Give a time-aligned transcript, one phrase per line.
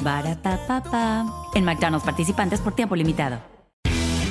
[0.00, 3.56] Barata En McDonald's participantes por tiempo limitado.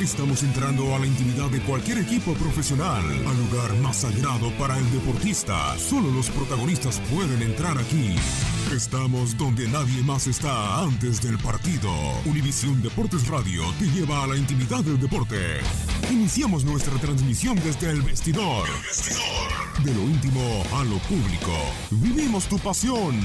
[0.02, 4.92] Estamos entrando a la intimidad de cualquier equipo profesional, al lugar más sagrado para el
[4.92, 5.76] deportista.
[5.80, 8.16] Solo los protagonistas pueden entrar aquí.
[8.72, 11.90] Estamos donde nadie más está antes del partido.
[12.26, 15.38] Univisión Deportes Radio te lleva a la intimidad del deporte.
[16.12, 18.68] Iniciamos nuestra transmisión desde el vestidor.
[18.68, 19.84] El vestidor.
[19.84, 21.52] De lo íntimo a lo público.
[21.90, 23.16] Vivimos tu pasión.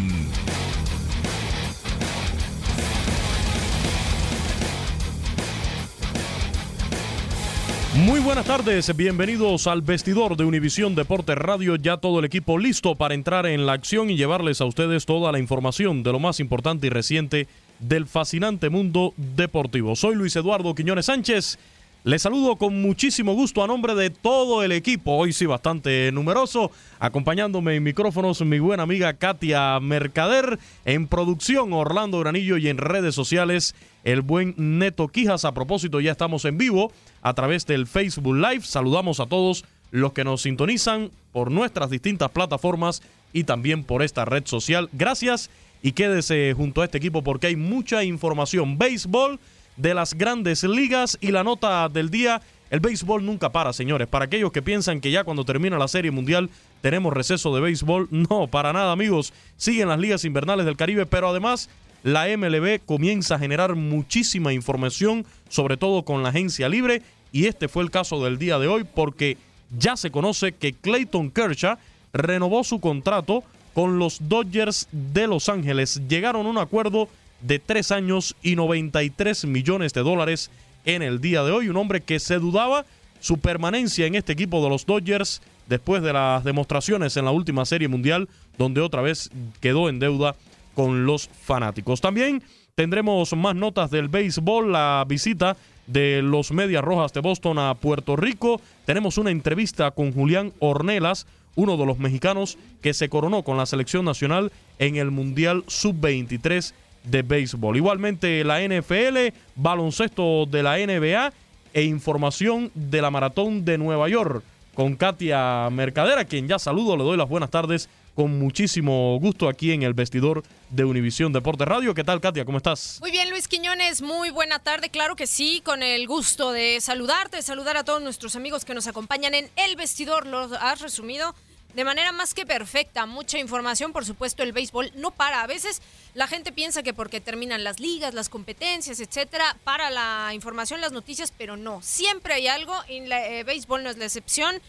[8.04, 11.76] Muy buenas tardes, bienvenidos al vestidor de Univisión Deporte Radio.
[11.76, 15.30] Ya todo el equipo listo para entrar en la acción y llevarles a ustedes toda
[15.32, 17.46] la información de lo más importante y reciente
[17.78, 19.96] del fascinante mundo deportivo.
[19.96, 21.58] Soy Luis Eduardo Quiñones Sánchez.
[22.02, 26.70] Les saludo con muchísimo gusto a nombre de todo el equipo, hoy sí bastante numeroso,
[26.98, 33.14] acompañándome en micrófonos mi buena amiga Katia Mercader, en producción Orlando Granillo y en redes
[33.14, 35.44] sociales el buen Neto Quijas.
[35.44, 36.90] A propósito, ya estamos en vivo
[37.20, 38.62] a través del Facebook Live.
[38.62, 43.02] Saludamos a todos los que nos sintonizan por nuestras distintas plataformas
[43.34, 44.88] y también por esta red social.
[44.94, 45.50] Gracias
[45.82, 48.78] y quédese junto a este equipo porque hay mucha información.
[48.78, 49.38] Béisbol
[49.76, 52.40] de las grandes ligas y la nota del día.
[52.70, 54.06] El béisbol nunca para, señores.
[54.06, 56.50] Para aquellos que piensan que ya cuando termina la Serie Mundial
[56.80, 59.32] tenemos receso de béisbol, no, para nada, amigos.
[59.56, 61.68] Siguen las ligas invernales del Caribe, pero además
[62.02, 67.68] la MLB comienza a generar muchísima información, sobre todo con la agencia libre, y este
[67.68, 69.36] fue el caso del día de hoy porque
[69.76, 71.76] ya se conoce que Clayton Kershaw
[72.12, 73.44] renovó su contrato
[73.74, 76.02] con los Dodgers de Los Ángeles.
[76.08, 77.08] Llegaron a un acuerdo
[77.40, 80.50] de tres años y 93 millones de dólares
[80.84, 81.68] en el día de hoy.
[81.68, 82.84] Un hombre que se dudaba
[83.20, 87.64] su permanencia en este equipo de los Dodgers después de las demostraciones en la última
[87.64, 89.30] serie mundial, donde otra vez
[89.60, 90.34] quedó en deuda
[90.74, 92.00] con los fanáticos.
[92.00, 92.42] También
[92.74, 95.56] tendremos más notas del béisbol, la visita
[95.86, 98.60] de los Medias Rojas de Boston a Puerto Rico.
[98.84, 103.66] Tenemos una entrevista con Julián Ornelas, uno de los mexicanos que se coronó con la
[103.66, 106.72] selección nacional en el Mundial Sub-23
[107.04, 107.76] de béisbol.
[107.76, 111.32] Igualmente la NFL, baloncesto de la NBA
[111.72, 114.42] e información de la maratón de Nueva York
[114.74, 119.72] con Katia Mercadera, quien ya saludo, le doy las buenas tardes con muchísimo gusto aquí
[119.72, 121.94] en el vestidor de Univisión Deporte Radio.
[121.94, 122.44] ¿Qué tal, Katia?
[122.44, 122.98] ¿Cómo estás?
[123.00, 124.90] Muy bien, Luis Quiñones, muy buena tarde.
[124.90, 128.86] Claro que sí, con el gusto de saludarte, saludar a todos nuestros amigos que nos
[128.86, 130.26] acompañan en el vestidor.
[130.26, 131.34] Lo has resumido
[131.74, 133.06] de manera más que perfecta.
[133.06, 135.42] Mucha información, por supuesto, el béisbol no para.
[135.42, 135.82] A veces
[136.14, 140.92] la gente piensa que porque terminan las ligas, las competencias, etcétera, para la información, las
[140.92, 141.80] noticias, pero no.
[141.82, 144.60] Siempre hay algo y el eh, béisbol no es la excepción.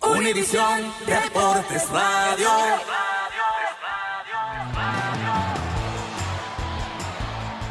[0.00, 2.48] Univisión Deportes Radio.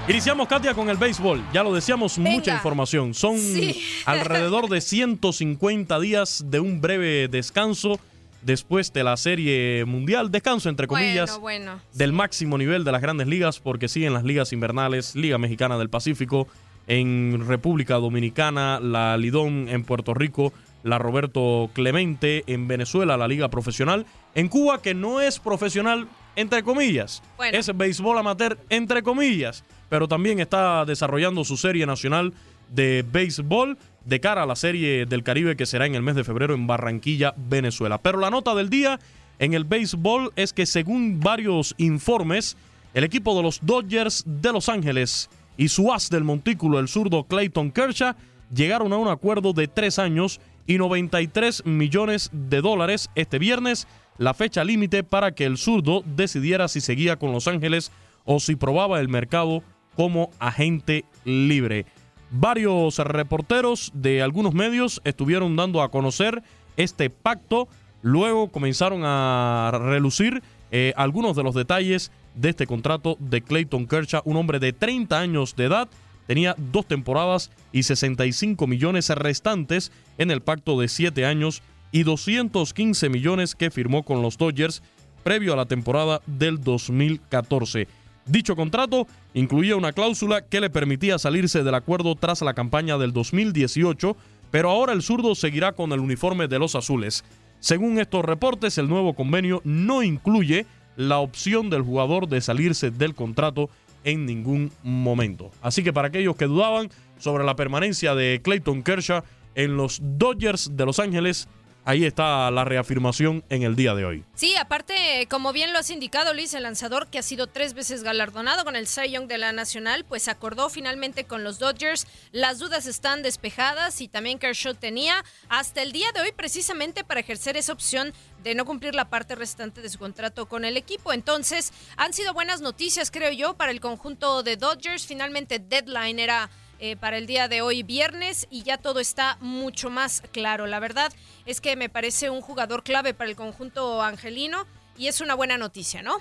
[0.07, 1.43] Iniciamos, Katia, con el béisbol.
[1.53, 3.13] Ya lo decíamos, mucha información.
[3.13, 3.79] Son Sí.
[4.05, 7.99] alrededor de 150 días de un breve descanso
[8.41, 10.31] después de la Serie Mundial.
[10.31, 11.81] Descanso, entre comillas, Bueno, bueno.
[11.93, 15.89] del máximo nivel de las grandes ligas, porque siguen las ligas invernales, Liga Mexicana del
[15.89, 16.47] Pacífico,
[16.87, 20.53] en República Dominicana, la Lidón en Puerto Rico,
[20.83, 26.63] la Roberto Clemente en Venezuela, la Liga Profesional, en Cuba, que no es profesional, entre
[26.63, 27.57] comillas, Bueno.
[27.57, 32.33] es béisbol amateur, entre comillas, pero también está desarrollando su serie nacional
[32.69, 36.23] de béisbol de cara a la serie del Caribe que será en el mes de
[36.23, 37.99] febrero en Barranquilla, Venezuela.
[37.99, 38.99] Pero la nota del día
[39.39, 42.57] en el béisbol es que según varios informes,
[42.93, 47.23] el equipo de los Dodgers de Los Ángeles y su as del montículo, el zurdo
[47.23, 48.15] Clayton Kershaw,
[48.53, 53.87] llegaron a un acuerdo de tres años y 93 millones de dólares este viernes,
[54.17, 57.91] la fecha límite para que el zurdo decidiera si seguía con Los Ángeles
[58.25, 59.63] o si probaba el mercado
[59.95, 61.85] como agente libre.
[62.31, 66.43] Varios reporteros de algunos medios estuvieron dando a conocer
[66.77, 67.67] este pacto.
[68.01, 74.21] Luego comenzaron a relucir eh, algunos de los detalles de este contrato de Clayton Kershaw,
[74.25, 75.89] un hombre de 30 años de edad.
[76.27, 83.09] Tenía dos temporadas y 65 millones restantes en el pacto de 7 años y 215
[83.09, 84.83] millones que firmó con los Dodgers
[85.23, 87.87] previo a la temporada del 2014.
[88.29, 93.11] Dicho contrato incluía una cláusula que le permitía salirse del acuerdo tras la campaña del
[93.11, 94.15] 2018,
[94.51, 97.25] pero ahora el zurdo seguirá con el uniforme de los azules.
[97.59, 103.15] Según estos reportes, el nuevo convenio no incluye la opción del jugador de salirse del
[103.15, 103.71] contrato
[104.03, 105.49] en ningún momento.
[105.63, 109.23] Así que para aquellos que dudaban sobre la permanencia de Clayton Kershaw
[109.55, 111.47] en los Dodgers de Los Ángeles,
[111.89, 114.23] ahí está la reafirmación en el día de hoy.
[114.35, 118.03] Sí, aparte, como bien lo has indicado, Luis, el lanzador que ha sido tres veces
[118.03, 122.05] galardonado con el Cy Young de la Nacional, pues acordó finalmente con los Dodgers.
[122.31, 127.21] Las dudas están despejadas y también Kershaw tenía hasta el día de hoy precisamente para
[127.21, 131.11] ejercer esa opción de no cumplir la parte restante de su contrato con el equipo.
[131.11, 135.07] Entonces, han sido buenas noticias, creo yo, para el conjunto de Dodgers.
[135.07, 139.89] Finalmente, deadline era eh, para el día de hoy viernes y ya todo está mucho
[139.89, 140.65] más claro.
[140.65, 141.11] La verdad
[141.45, 144.65] es que me parece un jugador clave para el conjunto angelino
[144.97, 146.17] y es una buena noticia, ¿no?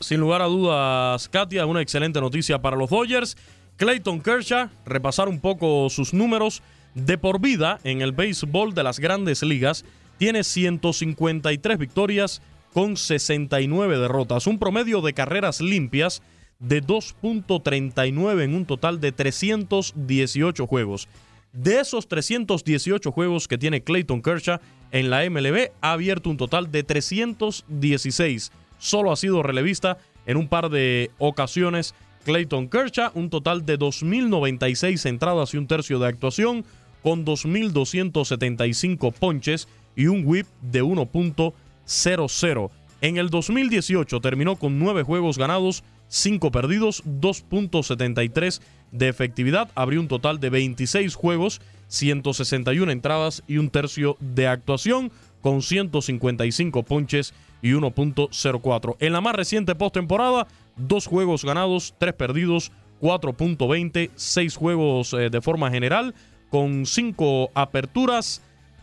[0.00, 3.36] Sin lugar a dudas, Katia, una excelente noticia para los Dodgers.
[3.76, 6.62] Clayton Kershaw, repasar un poco sus números
[6.94, 9.84] de por vida en el béisbol de las grandes ligas,
[10.18, 12.40] tiene 153 victorias
[12.72, 16.22] con 69 derrotas, un promedio de carreras limpias
[16.58, 21.08] de 2.39 en un total de 318 juegos.
[21.52, 24.60] De esos 318 juegos que tiene Clayton Kershaw
[24.90, 28.52] en la MLB, ha abierto un total de 316.
[28.78, 31.94] Solo ha sido relevista en un par de ocasiones.
[32.24, 36.64] Clayton Kershaw, un total de 2.096 entradas y un tercio de actuación,
[37.02, 42.70] con 2.275 ponches y un whip de 1.00.
[43.00, 48.60] En el 2018 terminó con 9 juegos ganados, 5 perdidos, 2.73
[48.92, 49.70] de efectividad.
[49.74, 55.10] Abrió un total de 26 juegos, 161 entradas y un tercio de actuación,
[55.40, 58.96] con 155 ponches y 1.04.
[59.00, 60.46] En la más reciente postemporada,
[60.76, 66.14] 2 juegos ganados, 3 perdidos, 4.20, 6 juegos eh, de forma general,
[66.50, 68.42] con 5 aperturas,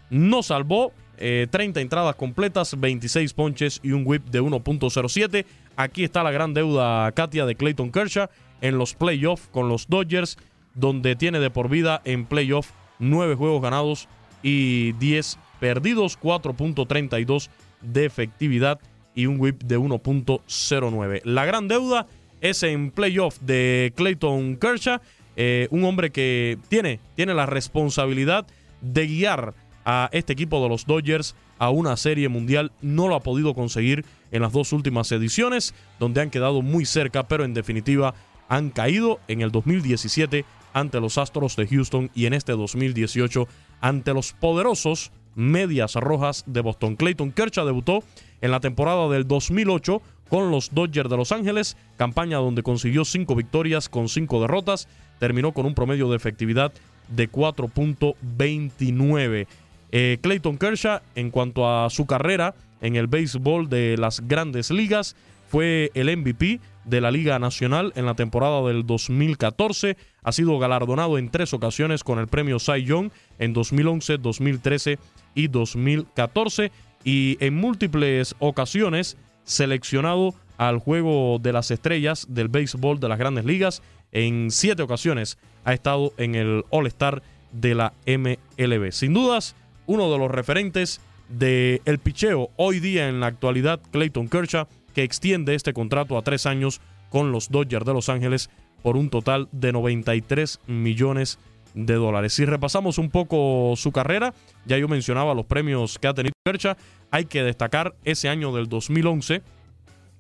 [0.10, 5.46] no salvó 30 eh, entradas completas, 26 ponches y un whip de 1.07.
[5.76, 8.28] Aquí está la gran deuda, Katia, de Clayton Kershaw
[8.62, 10.38] en los playoffs con los Dodgers,
[10.76, 14.08] donde tiene de por vida en playoff 9 juegos ganados
[14.42, 17.50] y 10 perdidos, 4.32
[17.82, 18.80] de efectividad
[19.16, 21.22] y un whip de 1.09.
[21.24, 22.08] La gran deuda
[22.42, 25.00] es en playoff de Clayton Kershaw,
[25.36, 28.46] eh, un hombre que tiene, tiene la responsabilidad
[28.82, 29.54] de guiar
[29.86, 32.72] a este equipo de los Dodgers a una serie mundial.
[32.82, 37.30] No lo ha podido conseguir en las dos últimas ediciones, donde han quedado muy cerca,
[37.30, 38.14] pero en definitiva
[38.50, 43.48] han caído en el 2017 ante los Astros de Houston y en este 2018
[43.80, 46.96] ante los poderosos Medias Rojas de Boston.
[46.96, 48.04] Clayton Kershaw debutó
[48.42, 53.36] en la temporada del 2008 con los Dodgers de Los Ángeles, campaña donde consiguió cinco
[53.36, 54.88] victorias con cinco derrotas,
[55.20, 56.74] terminó con un promedio de efectividad
[57.08, 59.48] de 4.29.
[59.92, 65.16] Eh, Clayton Kershaw, en cuanto a su carrera en el béisbol de las grandes ligas,
[65.48, 69.98] fue el MVP de la Liga Nacional en la temporada del 2014.
[70.24, 75.00] Ha sido galardonado en tres ocasiones con el premio Cy Young en 2011, 2013
[75.36, 76.72] y 2014.
[77.04, 83.46] Y en múltiples ocasiones seleccionado al juego de las estrellas del béisbol de las grandes
[83.46, 83.82] ligas.
[84.12, 87.22] En siete ocasiones ha estado en el All-Star
[87.52, 88.92] de la MLB.
[88.92, 91.00] Sin dudas, uno de los referentes
[91.38, 96.22] del el picheo hoy día en la actualidad, Clayton Kershaw, que extiende este contrato a
[96.22, 98.50] tres años con los Dodgers de Los Ángeles
[98.82, 101.40] por un total de 93 millones
[101.74, 102.34] de dólares.
[102.34, 104.34] Si repasamos un poco su carrera,
[104.66, 106.76] ya yo mencionaba los premios que ha tenido Kershaw,
[107.10, 109.42] hay que destacar ese año del 2011,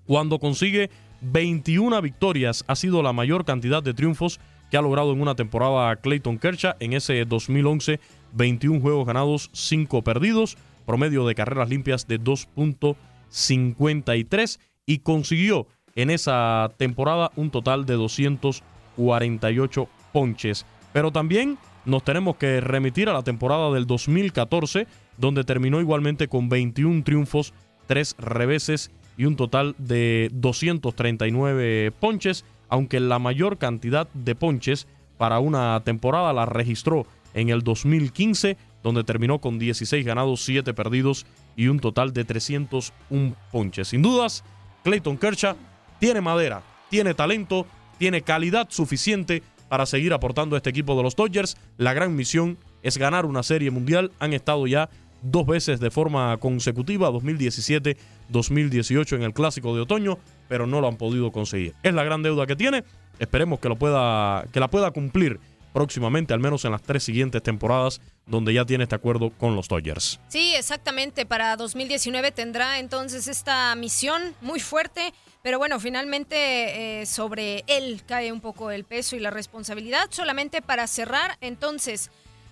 [0.05, 0.89] cuando consigue
[1.21, 4.39] 21 victorias, ha sido la mayor cantidad de triunfos
[4.69, 6.73] que ha logrado en una temporada Clayton Kershaw.
[6.79, 7.99] En ese 2011
[8.33, 16.71] 21 juegos ganados, 5 perdidos, promedio de carreras limpias de 2.53 y consiguió en esa
[16.77, 20.65] temporada un total de 248 ponches.
[20.91, 24.87] Pero también nos tenemos que remitir a la temporada del 2014,
[25.17, 27.53] donde terminó igualmente con 21 triunfos,
[27.87, 34.87] 3 reveses y un total de 239 ponches, aunque la mayor cantidad de ponches
[35.17, 41.25] para una temporada la registró en el 2015, donde terminó con 16 ganados, 7 perdidos
[41.55, 43.87] y un total de 301 ponches.
[43.87, 44.43] Sin dudas,
[44.83, 45.55] Clayton Kershaw
[45.99, 47.65] tiene madera, tiene talento,
[47.97, 51.57] tiene calidad suficiente para seguir aportando a este equipo de los Dodgers.
[51.77, 54.11] La gran misión es ganar una serie mundial.
[54.19, 54.89] Han estado ya
[55.23, 57.97] dos veces de forma consecutiva, 2017,
[58.29, 61.73] 2018 en el Clásico de Otoño, pero no lo han podido conseguir.
[61.81, 62.83] Es la gran deuda que tiene.
[63.19, 65.39] Esperemos que, lo pueda, que la pueda cumplir
[65.73, 69.67] próximamente, al menos en las tres siguientes temporadas, donde ya tiene este acuerdo con los
[69.67, 70.19] Dodgers.
[70.29, 71.25] Sí, exactamente.
[71.25, 75.13] Para 2019 tendrá entonces esta misión muy fuerte.
[75.41, 80.07] Pero bueno, finalmente eh, sobre él cae un poco el peso y la responsabilidad.
[80.09, 82.11] Solamente para cerrar, entonces,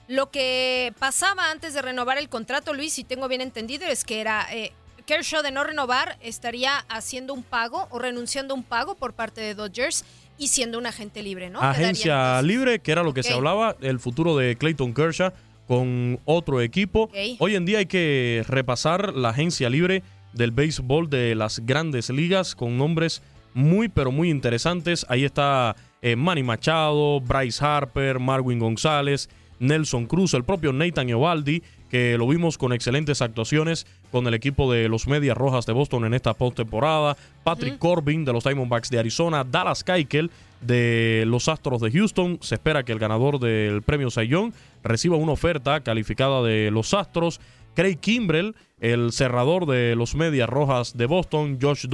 [0.10, 4.20] lo que pasaba antes de renovar el contrato, Luis, si tengo bien entendido, es que
[4.20, 4.74] era eh,
[5.06, 9.40] Kershaw de no renovar estaría haciendo un pago o renunciando a un pago por parte
[9.40, 10.04] de Dodgers
[10.38, 11.62] y siendo un agente libre, ¿no?
[11.62, 15.32] Agencia libre, que era lo que se hablaba, el futuro de Clayton Kershaw
[15.68, 17.10] con otro equipo.
[17.40, 20.04] Hoy en día hay que repasar la agencia libre
[20.34, 23.22] del béisbol de las grandes ligas con nombres
[23.54, 25.06] muy pero muy interesantes.
[25.10, 31.62] Ahí está eh, Manny Machado, Bryce Harper, Marwin González, Nelson Cruz, el propio Nathan Eovaldi,
[31.92, 36.06] que lo vimos con excelentes actuaciones con el equipo de los Medias Rojas de Boston
[36.06, 40.32] en esta postemporada, Patrick Corbin de los Diamondbacks de Arizona, Dallas Keuchel
[40.62, 42.40] de los Astros de Houston.
[42.42, 47.42] Se espera que el ganador del premio Young reciba una oferta calificada de los Astros.
[47.76, 51.88] Craig Kimbrell, el cerrador de los Medias Rojas de Boston, Josh,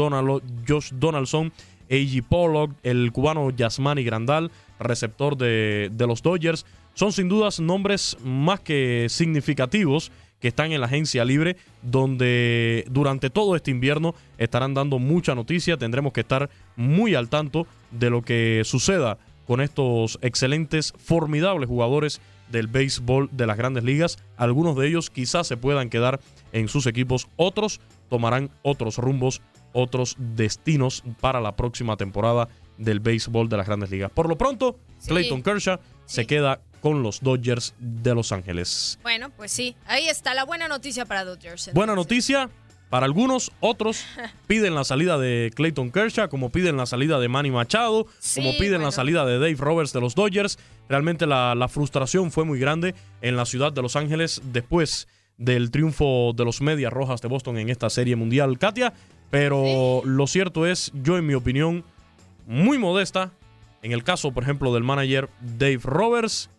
[0.68, 1.52] Josh Donaldson,
[1.90, 2.24] A.G.
[2.24, 6.66] Pollock, el cubano Yasmani Grandal, receptor de, de los Dodgers.
[6.98, 13.30] Son sin dudas nombres más que significativos que están en la agencia libre, donde durante
[13.30, 15.78] todo este invierno estarán dando mucha noticia.
[15.78, 22.20] Tendremos que estar muy al tanto de lo que suceda con estos excelentes, formidables jugadores
[22.50, 24.18] del béisbol de las grandes ligas.
[24.36, 26.20] Algunos de ellos quizás se puedan quedar
[26.52, 32.48] en sus equipos, otros tomarán otros rumbos, otros destinos para la próxima temporada
[32.80, 34.10] del béisbol de las grandes ligas.
[34.12, 39.00] Por lo pronto, Clayton Kershaw se queda con los Dodgers de Los Ángeles.
[39.04, 41.72] Bueno, pues sí, ahí está la buena noticia para Dodgers.
[41.74, 42.50] Buena noticia,
[42.90, 44.06] para algunos, otros
[44.48, 48.82] piden la salida de Clayton Kershaw, como piden la salida de Manny Machado, como piden
[48.82, 50.58] la salida de Dave Roberts de los Dodgers.
[50.88, 55.08] Realmente la, la, frustración fue muy grande en la ciudad de Los Ángeles después
[55.38, 58.94] del triunfo de los Medias Rojas de Boston en esta serie mundial, Katia.
[59.30, 61.84] Pero lo cierto es, yo en mi opinión,
[62.46, 63.34] muy modesta,
[63.82, 66.50] en el caso, por ejemplo, del manager Dave Roberts,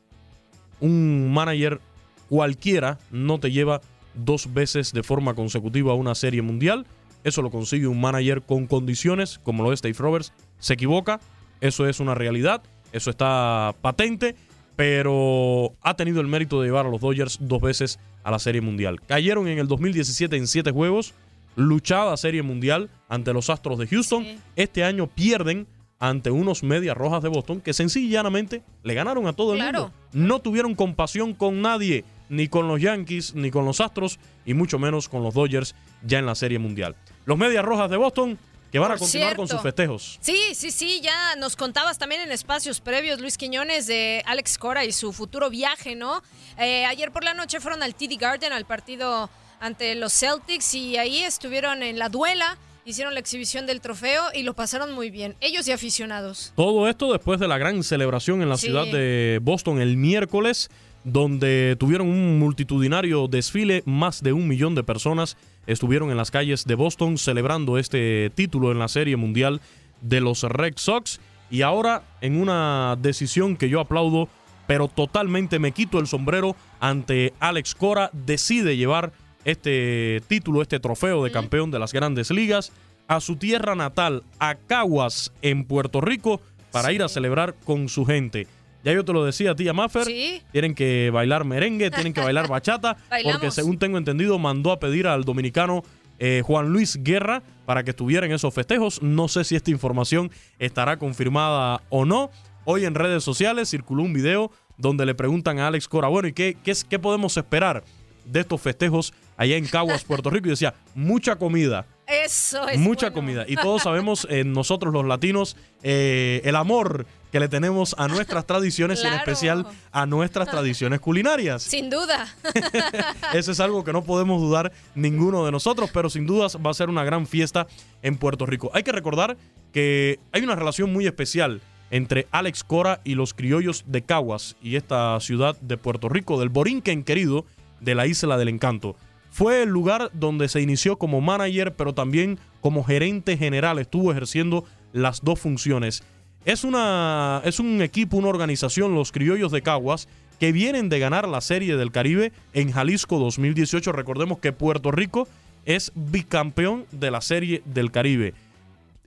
[0.81, 1.81] un manager
[2.29, 3.81] cualquiera no te lleva
[4.15, 6.87] dos veces de forma consecutiva a una serie mundial.
[7.25, 10.33] Eso lo consigue un manager con condiciones, como lo es Dave Roberts.
[10.59, 11.21] Se equivoca,
[11.61, 14.35] eso es una realidad, eso está patente,
[14.77, 18.61] pero ha tenido el mérito de llevar a los Dodgers dos veces a la serie
[18.61, 19.01] mundial.
[19.07, 21.15] Cayeron en el 2017 en siete juegos,
[21.57, 24.25] luchada serie mundial ante los Astros de Houston.
[24.55, 25.67] Este año pierden
[25.99, 29.93] ante unos medias rojas de Boston que sencillamente le ganaron a todo el mundo.
[30.13, 34.79] No tuvieron compasión con nadie, ni con los Yankees, ni con los Astros, y mucho
[34.79, 36.95] menos con los Dodgers ya en la Serie Mundial.
[37.25, 38.39] Los medias rojas de Boston
[38.71, 40.19] que van a continuar con sus festejos.
[40.21, 44.85] Sí, sí, sí, ya nos contabas también en espacios previos, Luis Quiñones, de Alex Cora
[44.85, 46.23] y su futuro viaje, ¿no?
[46.59, 50.99] Eh, ayer por la noche fueron al TD Garden, al partido ante los Celtics, y
[50.99, 52.59] ahí estuvieron en la duela
[52.91, 56.53] hicieron la exhibición del trofeo y lo pasaron muy bien, ellos y aficionados.
[56.57, 60.71] Todo esto después de la gran celebración en la ciudad de Boston el miércoles,
[61.05, 66.65] donde tuvieron un multitudinario desfile, más de un millón de personas estuvieron en las calles
[66.65, 69.61] de Boston celebrando este título en la Serie Mundial
[70.01, 71.21] de los Red Sox.
[71.51, 74.29] Y ahora en una decisión que yo aplaudo,
[74.67, 79.13] pero totalmente me quito el sombrero ante Alex Cora, decide llevar
[79.51, 82.71] este título, este trofeo de campeón de las grandes ligas
[83.07, 88.05] a su tierra natal, a Caguas, en Puerto Rico, para ir a celebrar con su
[88.05, 88.47] gente.
[88.85, 90.07] Ya yo te lo decía, tía Maffer,
[90.53, 95.07] tienen que bailar merengue, tienen que bailar bachata, porque según tengo entendido mandó a pedir
[95.07, 95.83] al dominicano
[96.19, 99.03] eh, Juan Luis Guerra para que estuviera en esos festejos.
[99.03, 102.31] No sé si esta información estará confirmada o no.
[102.67, 106.35] Hoy en redes sociales circuló un video donde le preguntan a Alex Cora, bueno, ¿y
[106.35, 107.83] qué, qué, qué podemos esperar
[108.29, 110.47] de estos festejos allá en Caguas, Puerto Rico?
[110.47, 111.87] Y decía, mucha comida.
[112.07, 112.79] Eso es.
[112.79, 113.45] Mucha comida.
[113.47, 118.47] Y todos sabemos, eh, nosotros los latinos, eh, el amor que le tenemos a nuestras
[118.47, 121.63] tradiciones y en especial a nuestras tradiciones culinarias.
[121.63, 122.35] Sin duda.
[123.35, 126.75] Eso es algo que no podemos dudar ninguno de nosotros, pero sin dudas va a
[126.75, 127.67] ser una gran fiesta
[128.03, 128.71] en Puerto Rico.
[128.73, 129.37] Hay que recordar
[129.73, 131.61] que hay una relación muy especial
[131.91, 136.49] entre Alex Cora y los criollos de Caguas y esta ciudad de Puerto Rico, del
[136.49, 137.47] Borinquen querido
[137.81, 138.97] de la Isla del Encanto.
[139.31, 143.79] Fue el lugar donde se inició como manager, pero también como gerente general.
[143.79, 146.03] Estuvo ejerciendo las dos funciones.
[146.45, 150.09] Es, una, es un equipo, una organización, los Criollos de Caguas,
[150.41, 153.93] que vienen de ganar la Serie del Caribe en Jalisco 2018.
[153.93, 155.29] Recordemos que Puerto Rico
[155.67, 158.35] es bicampeón de la Serie del Caribe.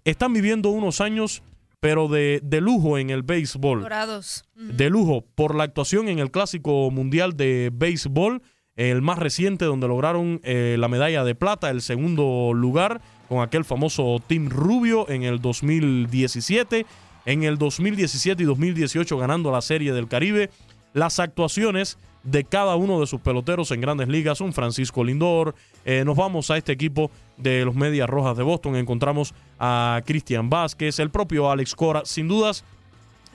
[0.06, 1.42] Están viviendo unos años,
[1.80, 3.82] pero de, de lujo en el béisbol.
[3.82, 4.46] Dorados.
[4.56, 8.42] De lujo por la actuación en el Clásico Mundial de Béisbol
[8.76, 13.66] el más reciente donde lograron eh, la medalla de plata, el segundo lugar con aquel
[13.66, 16.86] famoso Team Rubio en el 2017,
[17.26, 20.50] en el 2017 y 2018 ganando la Serie del Caribe.
[20.94, 25.56] Las actuaciones de cada uno de sus peloteros en grandes ligas, un Francisco Lindor,
[25.86, 30.50] eh, nos vamos a este equipo de los Medias Rojas de Boston, encontramos a Cristian
[30.50, 32.64] Vázquez, el propio Alex Cora, sin dudas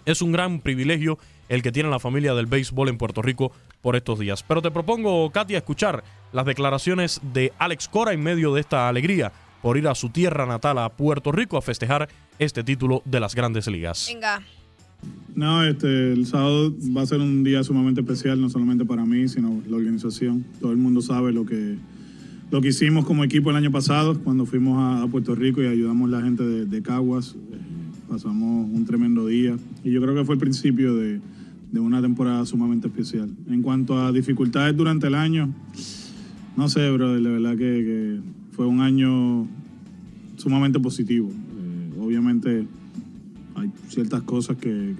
[0.04, 1.18] es un gran privilegio
[1.48, 3.52] el que tiene la familia del béisbol en Puerto Rico
[3.86, 4.42] por estos días.
[4.42, 9.30] Pero te propongo, Katia, escuchar las declaraciones de Alex Cora en medio de esta alegría
[9.62, 12.08] por ir a su tierra natal, a Puerto Rico, a festejar
[12.40, 14.10] este título de las grandes ligas.
[14.12, 14.42] Venga.
[15.36, 19.28] No, este, el sábado va a ser un día sumamente especial, no solamente para mí,
[19.28, 20.44] sino la organización.
[20.60, 21.76] Todo el mundo sabe lo que,
[22.50, 26.12] lo que hicimos como equipo el año pasado, cuando fuimos a, Puerto Rico y ayudamos
[26.12, 27.36] a la gente de, Caguas.
[27.52, 27.56] Eh,
[28.08, 31.20] pasamos un tremendo día y yo creo que fue el principio de,
[31.76, 33.28] de una temporada sumamente especial.
[33.50, 35.52] En cuanto a dificultades durante el año,
[36.56, 38.18] no sé, bro, la verdad que,
[38.52, 39.46] fue un año
[40.36, 41.28] sumamente positivo.
[41.28, 42.66] Eh, obviamente
[43.54, 44.94] hay ciertas cosas que,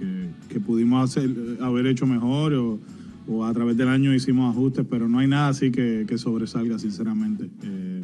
[0.63, 1.29] pudimos hacer,
[1.61, 2.79] haber hecho mejor o,
[3.27, 7.49] o, a través del año hicimos ajustes, pero no hay nada así que, sobresalga, sinceramente.
[7.63, 8.03] Eh,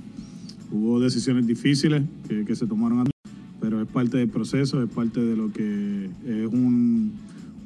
[0.72, 3.08] hubo decisiones difíciles que, se tomaron,
[3.62, 7.14] pero es parte del proceso, es parte de lo que es un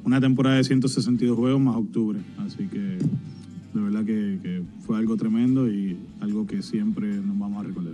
[0.08, 2.20] una temporada de 162 juegos más octubre.
[2.46, 7.68] Así que de verdad que, fue algo tremendo y algo que siempre nos vamos a
[7.68, 7.94] recordar.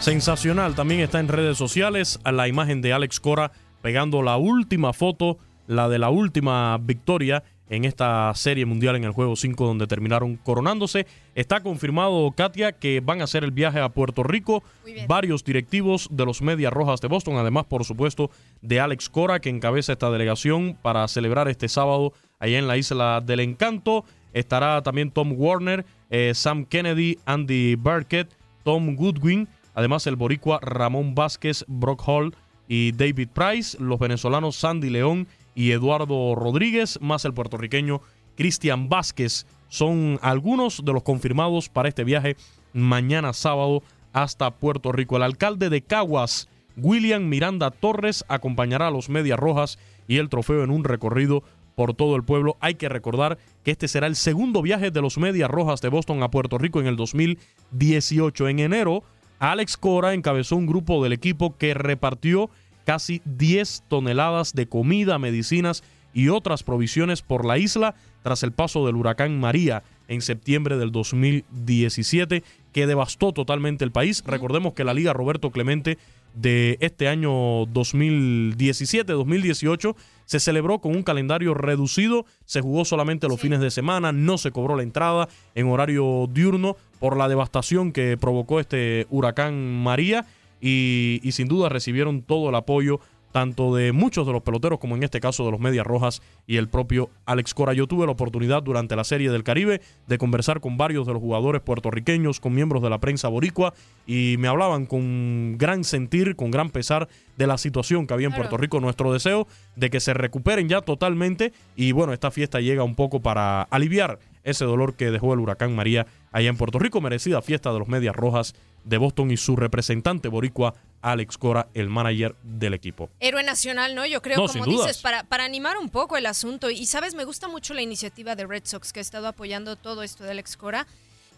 [0.00, 5.36] Sensacional, también está en redes sociales la imagen de Alex Cora pegando la última foto,
[5.66, 10.36] la de la última victoria en esta serie mundial en el juego 5 donde terminaron
[10.36, 11.06] coronándose.
[11.34, 14.62] Está confirmado, Katia, que van a hacer el viaje a Puerto Rico
[15.08, 18.30] varios directivos de los Medias Rojas de Boston, además por supuesto
[18.62, 23.20] de Alex Cora que encabeza esta delegación para celebrar este sábado allá en la isla
[23.20, 24.04] del encanto.
[24.32, 28.28] Estará también Tom Warner, eh, Sam Kennedy, Andy Burkett,
[28.64, 32.34] Tom Goodwin, además el boricua Ramón Vázquez, Brock Hall
[32.68, 38.02] y David Price, los venezolanos Sandy León y Eduardo Rodríguez, más el puertorriqueño
[38.36, 39.46] Cristian Vázquez.
[39.68, 42.36] Son algunos de los confirmados para este viaje
[42.72, 45.16] mañana sábado hasta Puerto Rico.
[45.16, 50.62] El alcalde de Caguas, William Miranda Torres, acompañará a los Medias Rojas y el trofeo
[50.62, 51.42] en un recorrido
[51.74, 52.56] por todo el pueblo.
[52.60, 56.22] Hay que recordar que este será el segundo viaje de los Medias Rojas de Boston
[56.22, 58.48] a Puerto Rico en el 2018.
[58.48, 59.04] En enero,
[59.38, 62.50] Alex Cora encabezó un grupo del equipo que repartió
[62.86, 65.82] casi 10 toneladas de comida, medicinas
[66.14, 70.92] y otras provisiones por la isla tras el paso del huracán María en septiembre del
[70.92, 74.22] 2017 que devastó totalmente el país.
[74.24, 75.98] Recordemos que la Liga Roberto Clemente
[76.32, 79.96] de este año 2017-2018
[80.26, 84.52] se celebró con un calendario reducido, se jugó solamente los fines de semana, no se
[84.52, 90.24] cobró la entrada en horario diurno por la devastación que provocó este huracán María
[90.60, 93.00] y, sin duda recibieron todo el apoyo
[93.32, 96.56] tanto de muchos de los peloteros como en este caso de los Medias Rojas y
[96.56, 97.74] el propio Alex Cora.
[97.74, 101.20] Yo tuve la oportunidad durante la Serie del Caribe de conversar con varios de los
[101.20, 103.74] jugadores puertorriqueños, con miembros de la prensa boricua
[104.06, 108.34] y me hablaban con gran sentir, con gran pesar de la situación que había en
[108.34, 108.80] Puerto Rico.
[108.80, 113.20] Nuestro deseo de que se recuperen ya totalmente y bueno, esta fiesta llega un poco
[113.20, 117.02] para aliviar ese dolor que dejó el huracán María allá en Puerto Rico.
[117.02, 118.54] Merecida fiesta de los Medias Rojas
[118.86, 123.10] de Boston y su representante boricua, Alex Cora, el manager del equipo.
[123.20, 124.06] Héroe nacional, ¿no?
[124.06, 126.70] Yo creo, como dices, para, para animar un poco el asunto.
[126.70, 130.02] Y sabes, me gusta mucho la iniciativa de Red Sox que ha estado apoyando todo
[130.02, 130.86] esto de Alex Cora.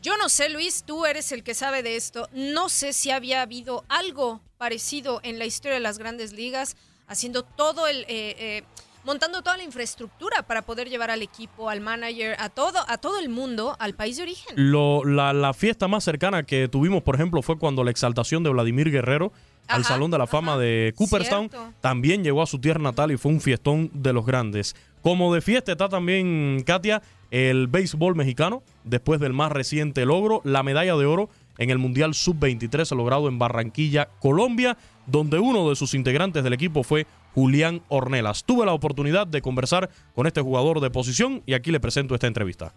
[0.02, 2.28] Yo no sé, Luis, tú eres el que sabe de esto.
[2.32, 7.42] No sé si había habido algo parecido en la historia de las grandes ligas, haciendo
[7.42, 8.02] todo el...
[8.02, 8.62] Eh, eh,
[9.08, 13.18] montando toda la infraestructura para poder llevar al equipo, al manager, a todo, a todo
[13.18, 14.52] el mundo al país de origen.
[14.56, 18.90] Lo, la, fiesta más cercana que tuvimos, por ejemplo, fue cuando la exaltación de Vladimir
[18.90, 19.32] Guerrero
[19.66, 23.32] al Salón de la Fama de Cooperstown también llegó a su tierra natal y fue
[23.32, 24.76] un fiestón de los grandes.
[25.00, 30.62] Como de fiesta está también, Katia, el béisbol mexicano, después del más reciente logro, la
[30.62, 35.94] medalla de oro en el Mundial Sub-23 logrado en Barranquilla, Colombia, donde uno de sus
[35.94, 37.06] integrantes del equipo fue
[37.38, 38.42] Julián Ornelas.
[38.42, 42.26] Tuve la oportunidad de conversar con este jugador de posición y aquí le presento esta
[42.26, 42.72] entrevista.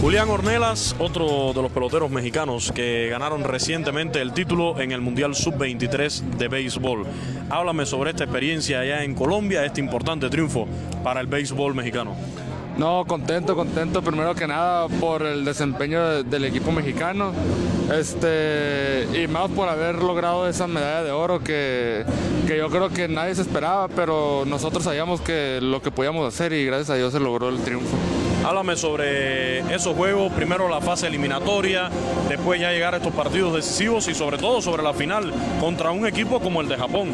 [0.00, 5.34] Julián Ornelas, otro de los peloteros mexicanos que ganaron recientemente el título en el Mundial
[5.34, 7.04] Sub-23 de béisbol.
[7.50, 10.66] Háblame sobre esta experiencia allá en Colombia, este importante triunfo
[11.04, 12.16] para el béisbol mexicano.
[12.78, 17.32] No, contento, contento primero que nada por el desempeño del equipo mexicano
[17.92, 22.04] este, y más por haber logrado esa medalla de oro que,
[22.46, 26.52] que, yo creo que nadie se esperaba, pero nosotros sabíamos que lo que podíamos hacer
[26.52, 27.94] y gracias a Dios se logró el triunfo.
[28.44, 31.90] Háblame sobre esos juegos, primero la fase eliminatoria,
[32.28, 36.06] después ya llegar a estos partidos decisivos y sobre todo sobre la final contra un
[36.06, 37.10] equipo como el de Japón.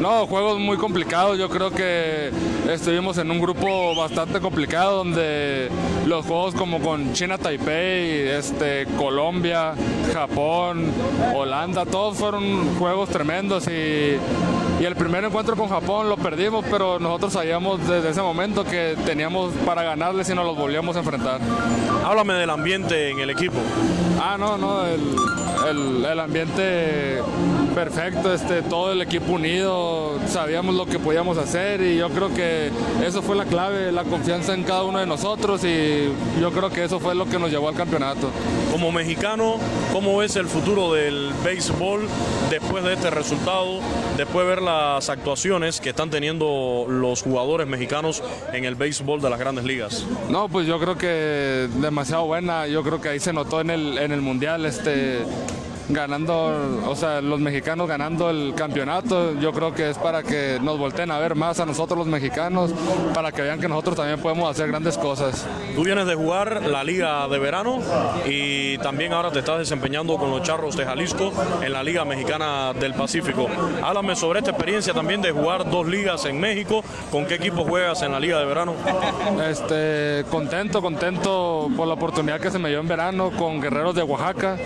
[0.00, 2.30] No, juegos muy complicados, yo creo que
[2.70, 5.68] estuvimos en un grupo bastante complicado donde
[6.06, 9.74] los juegos como con China Taipei, este, Colombia,
[10.14, 10.90] Japón,
[11.34, 14.16] Holanda, todos fueron juegos tremendos y,
[14.80, 18.96] y el primer encuentro con Japón lo perdimos, pero nosotros sabíamos desde ese momento que
[19.04, 21.40] teníamos para ganarles si nos los volvíamos a enfrentar.
[22.06, 23.58] Háblame del ambiente en el equipo.
[24.18, 27.22] Ah, no, no, el, el, ambiente
[27.74, 32.70] perfecto, este, todo el equipo unido, sabíamos lo que podíamos hacer y yo creo que
[33.04, 36.08] eso fue la clave, la confianza en cada uno de nosotros y
[36.40, 38.30] yo creo que eso fue lo que nos llevó al campeonato.
[38.70, 39.56] Como mexicano,
[39.92, 42.06] ¿cómo ves el futuro del béisbol
[42.50, 43.80] después de este resultado,
[44.16, 49.30] después de ver las actuaciones que están teniendo los jugadores mexicanos en el béisbol de
[49.30, 50.04] las grandes ligas?
[50.28, 53.98] No, pues yo creo que demasiado buena, yo creo que ahí se notó en el,
[53.98, 55.20] en el Mundial, este,
[55.92, 59.34] ganando, o sea, los mexicanos ganando el campeonato.
[59.40, 62.72] Yo creo que es para que nos volteen a ver más a nosotros los mexicanos,
[63.14, 65.46] para que vean que nosotros también podemos hacer grandes cosas.
[65.74, 67.78] Tú vienes de jugar la liga de verano
[68.26, 72.72] y también ahora te estás desempeñando con los Charros de Jalisco en la Liga Mexicana
[72.72, 73.48] del Pacífico.
[73.82, 76.82] Háblame sobre esta experiencia también de jugar dos ligas en México.
[77.10, 78.74] ¿Con qué equipo juegas en la Liga de Verano?
[79.48, 84.02] Este, contento, contento por la oportunidad que se me dio en verano con Guerreros de
[84.02, 84.56] Oaxaca.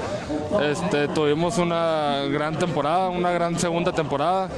[0.63, 4.49] Este, tuvimos una gran temporada, una gran segunda temporada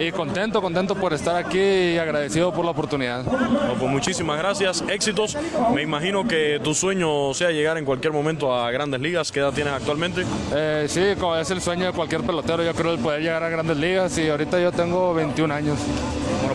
[0.00, 3.24] y contento, contento por estar aquí y agradecido por la oportunidad.
[3.24, 5.36] pues muchísimas gracias, éxitos.
[5.74, 9.32] Me imagino que tu sueño sea llegar en cualquier momento a grandes ligas.
[9.32, 10.24] ¿Qué edad tienes actualmente?
[10.54, 11.02] Eh, sí,
[11.40, 14.28] es el sueño de cualquier pelotero, yo creo el poder llegar a grandes ligas y
[14.28, 15.78] ahorita yo tengo 21 años.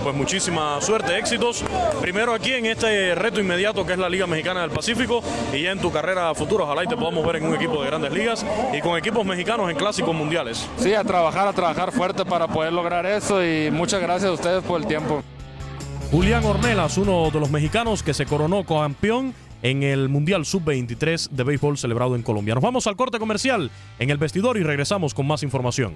[0.04, 1.64] Pues muchísima suerte, éxitos.
[2.02, 5.22] Primero aquí en este reto inmediato que es la Liga Mexicana del Pacífico
[5.54, 7.88] y ya en tu carrera futura, ojalá y te podamos ver en un equipo de
[7.88, 10.68] grandes ligas y con equipos mexicanos en clásicos mundiales.
[10.78, 14.64] Sí, a trabajar, a trabajar fuerte para poder lograr eso y muchas gracias a ustedes
[14.64, 15.22] por el tiempo.
[16.10, 21.44] Julián Ornelas, uno de los mexicanos que se coronó campeón en el Mundial Sub-23 de
[21.44, 22.56] béisbol celebrado en Colombia.
[22.56, 25.94] Nos vamos al corte comercial en el vestidor y regresamos con más información.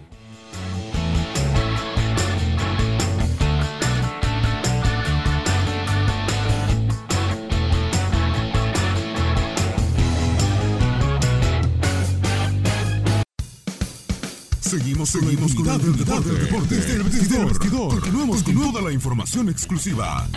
[15.05, 17.47] Seguimos, seguimos con el deporte, deporte, desde el vestidor.
[17.49, 17.89] vestidor.
[17.99, 20.27] Continuamos con toda la información exclusiva.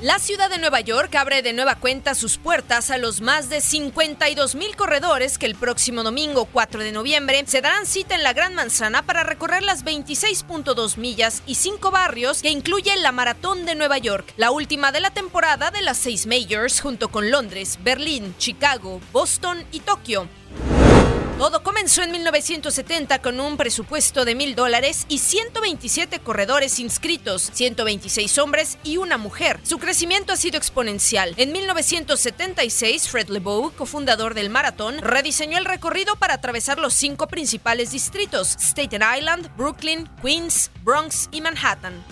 [0.00, 3.60] La ciudad de Nueva York abre de nueva cuenta sus puertas a los más de
[3.60, 8.32] 52 mil corredores que el próximo domingo 4 de noviembre se darán cita en la
[8.32, 13.74] Gran Manzana para recorrer las 26.2 millas y 5 barrios que incluye la Maratón de
[13.74, 18.34] Nueva York, la última de la temporada de las seis majors junto con Londres, Berlín,
[18.38, 20.28] Chicago, Boston y Tokio.
[21.38, 28.38] Todo comenzó en 1970 con un presupuesto de mil dólares y 127 corredores inscritos, 126
[28.38, 29.58] hombres y una mujer.
[29.64, 31.34] Su crecimiento ha sido exponencial.
[31.36, 37.90] En 1976, Fred LeBeau, cofundador del maratón, rediseñó el recorrido para atravesar los cinco principales
[37.90, 42.04] distritos: Staten Island, Brooklyn, Queens, Bronx y Manhattan.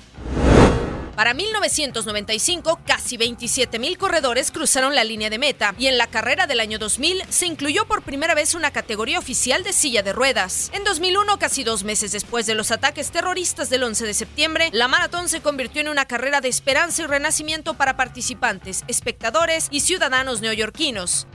[1.16, 6.46] Para 1995, casi 27 mil corredores cruzaron la línea de meta y en la carrera
[6.46, 10.70] del año 2000 se incluyó por primera vez una categoría oficial de silla de ruedas.
[10.72, 14.88] En 2001, casi dos meses después de los ataques terroristas del 11 de septiembre, la
[14.88, 20.40] maratón se convirtió en una carrera de esperanza y renacimiento para participantes, espectadores y ciudadanos
[20.40, 21.26] neoyorquinos.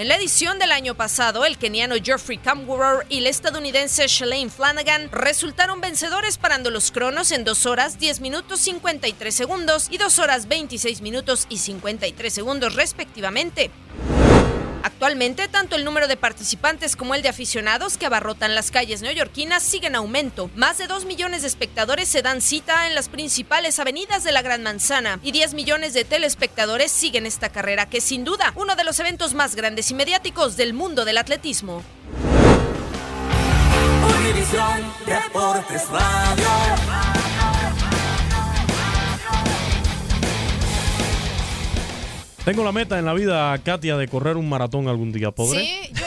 [0.00, 5.10] En la edición del año pasado, el keniano Geoffrey Kamworor y el estadounidense Shalane Flanagan
[5.12, 10.48] resultaron vencedores parando los cronos en 2 horas 10 minutos 53 segundos y 2 horas
[10.48, 13.70] 26 minutos y 53 segundos respectivamente.
[14.82, 19.62] Actualmente, tanto el número de participantes como el de aficionados que abarrotan las calles neoyorquinas
[19.62, 20.50] siguen en aumento.
[20.54, 24.42] Más de 2 millones de espectadores se dan cita en las principales avenidas de la
[24.42, 28.76] Gran Manzana y 10 millones de telespectadores siguen esta carrera, que es sin duda uno
[28.76, 31.82] de los eventos más grandes y mediáticos del mundo del atletismo.
[42.50, 45.30] Tengo la meta en la vida, Katia, de correr un maratón algún día.
[45.30, 45.60] ¿Podré?
[45.60, 46.04] Sí, yo,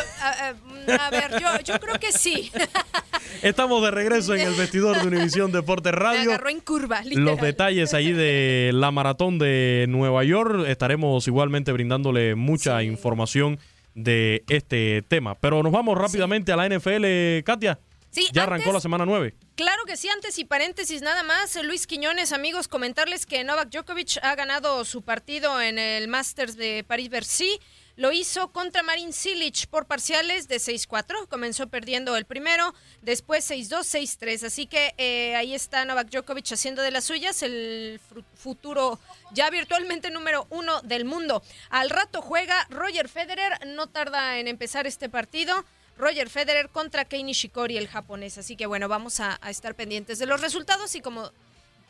[1.00, 1.32] a, ver,
[1.64, 2.52] yo, creo que sí.
[3.42, 6.20] Estamos de regreso en el vestidor de Univisión Deporte Radio.
[6.20, 10.66] Me agarró en curva, Los detalles ahí de la maratón de Nueva York.
[10.68, 13.58] Estaremos igualmente brindándole mucha información
[13.96, 15.36] de este tema.
[15.36, 17.06] Pero nos vamos rápidamente a la NFL,
[17.46, 17.80] Katia.
[18.14, 19.34] Sí, ya arrancó la semana 9.
[19.56, 24.20] Claro que sí, antes y paréntesis nada más, Luis Quiñones, amigos, comentarles que Novak Djokovic
[24.22, 27.60] ha ganado su partido en el Masters de París-Bercy.
[27.96, 31.28] Lo hizo contra Marin Cilic por parciales de 6-4.
[31.28, 34.46] Comenzó perdiendo el primero, después 6-2, 6-3.
[34.46, 38.00] Así que eh, ahí está Novak Djokovic haciendo de las suyas, el
[38.36, 39.00] futuro
[39.32, 41.42] ya virtualmente número uno del mundo.
[41.72, 45.66] Al rato juega Roger Federer, no tarda en empezar este partido.
[45.98, 48.38] Roger Federer contra Kei Nishikori, el japonés.
[48.38, 51.32] Así que bueno, vamos a, estar pendientes de los resultados y como,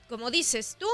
[0.09, 0.87] como dices tú,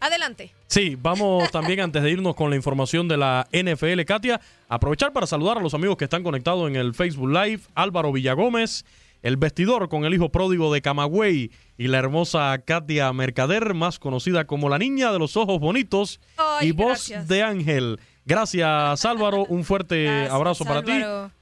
[0.00, 0.52] adelante.
[0.66, 5.26] Sí, vamos también antes de irnos con la información de la NFL, Katia, aprovechar para
[5.26, 8.84] saludar a los amigos que están conectados en el Facebook Live, Álvaro Villagómez,
[9.22, 14.46] el vestidor con el hijo pródigo de Camagüey y la hermosa Katia Mercader, más conocida
[14.46, 16.20] como la niña de los ojos bonitos
[16.60, 17.98] y voz de ángel.
[18.28, 20.92] Gracias Álvaro, un fuerte abrazo para ti.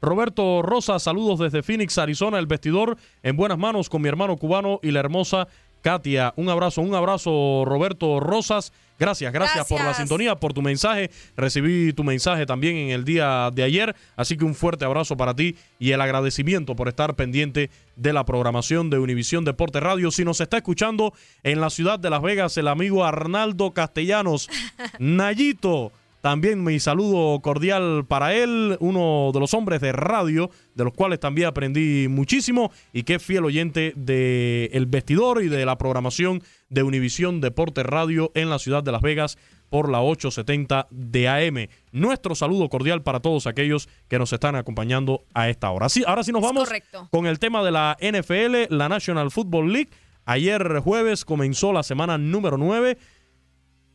[0.01, 4.79] Roberto Rosa, saludos desde Phoenix, Arizona, el vestidor en buenas manos con mi hermano cubano
[4.85, 5.49] y la hermosa
[5.83, 6.33] Katia.
[6.37, 8.72] Un abrazo, un abrazo Roberto Rosas.
[9.01, 11.11] Gracias, gracias, por la sintonía, por tu mensaje.
[11.37, 15.35] Recibí tu mensaje también en el día de ayer, así que un fuerte abrazo para
[15.35, 20.12] ti y el agradecimiento por estar pendiente de la programación de Univisión Deporte Radio.
[20.12, 24.49] Si nos está escuchando en la ciudad de Las Vegas, el amigo Arnaldo Castellanos,
[25.01, 25.90] Nayito.
[26.27, 31.21] También mi saludo cordial para él, uno de los hombres de radio, de los cuales
[31.21, 36.43] también aprendí muchísimo y que es fiel oyente de El Vestidor y de la programación
[36.69, 39.39] de Univisión Deporte Radio en la ciudad de Las Vegas
[39.71, 41.69] por la 870 de AM.
[41.93, 45.89] Nuestro saludo cordial para todos aquellos que nos están acompañando a esta hora.
[45.89, 46.69] Sí, ahora sí nos vamos
[47.12, 49.91] con el tema de la NFL, la National Football League.
[50.25, 52.99] Ayer jueves comenzó la semana número 9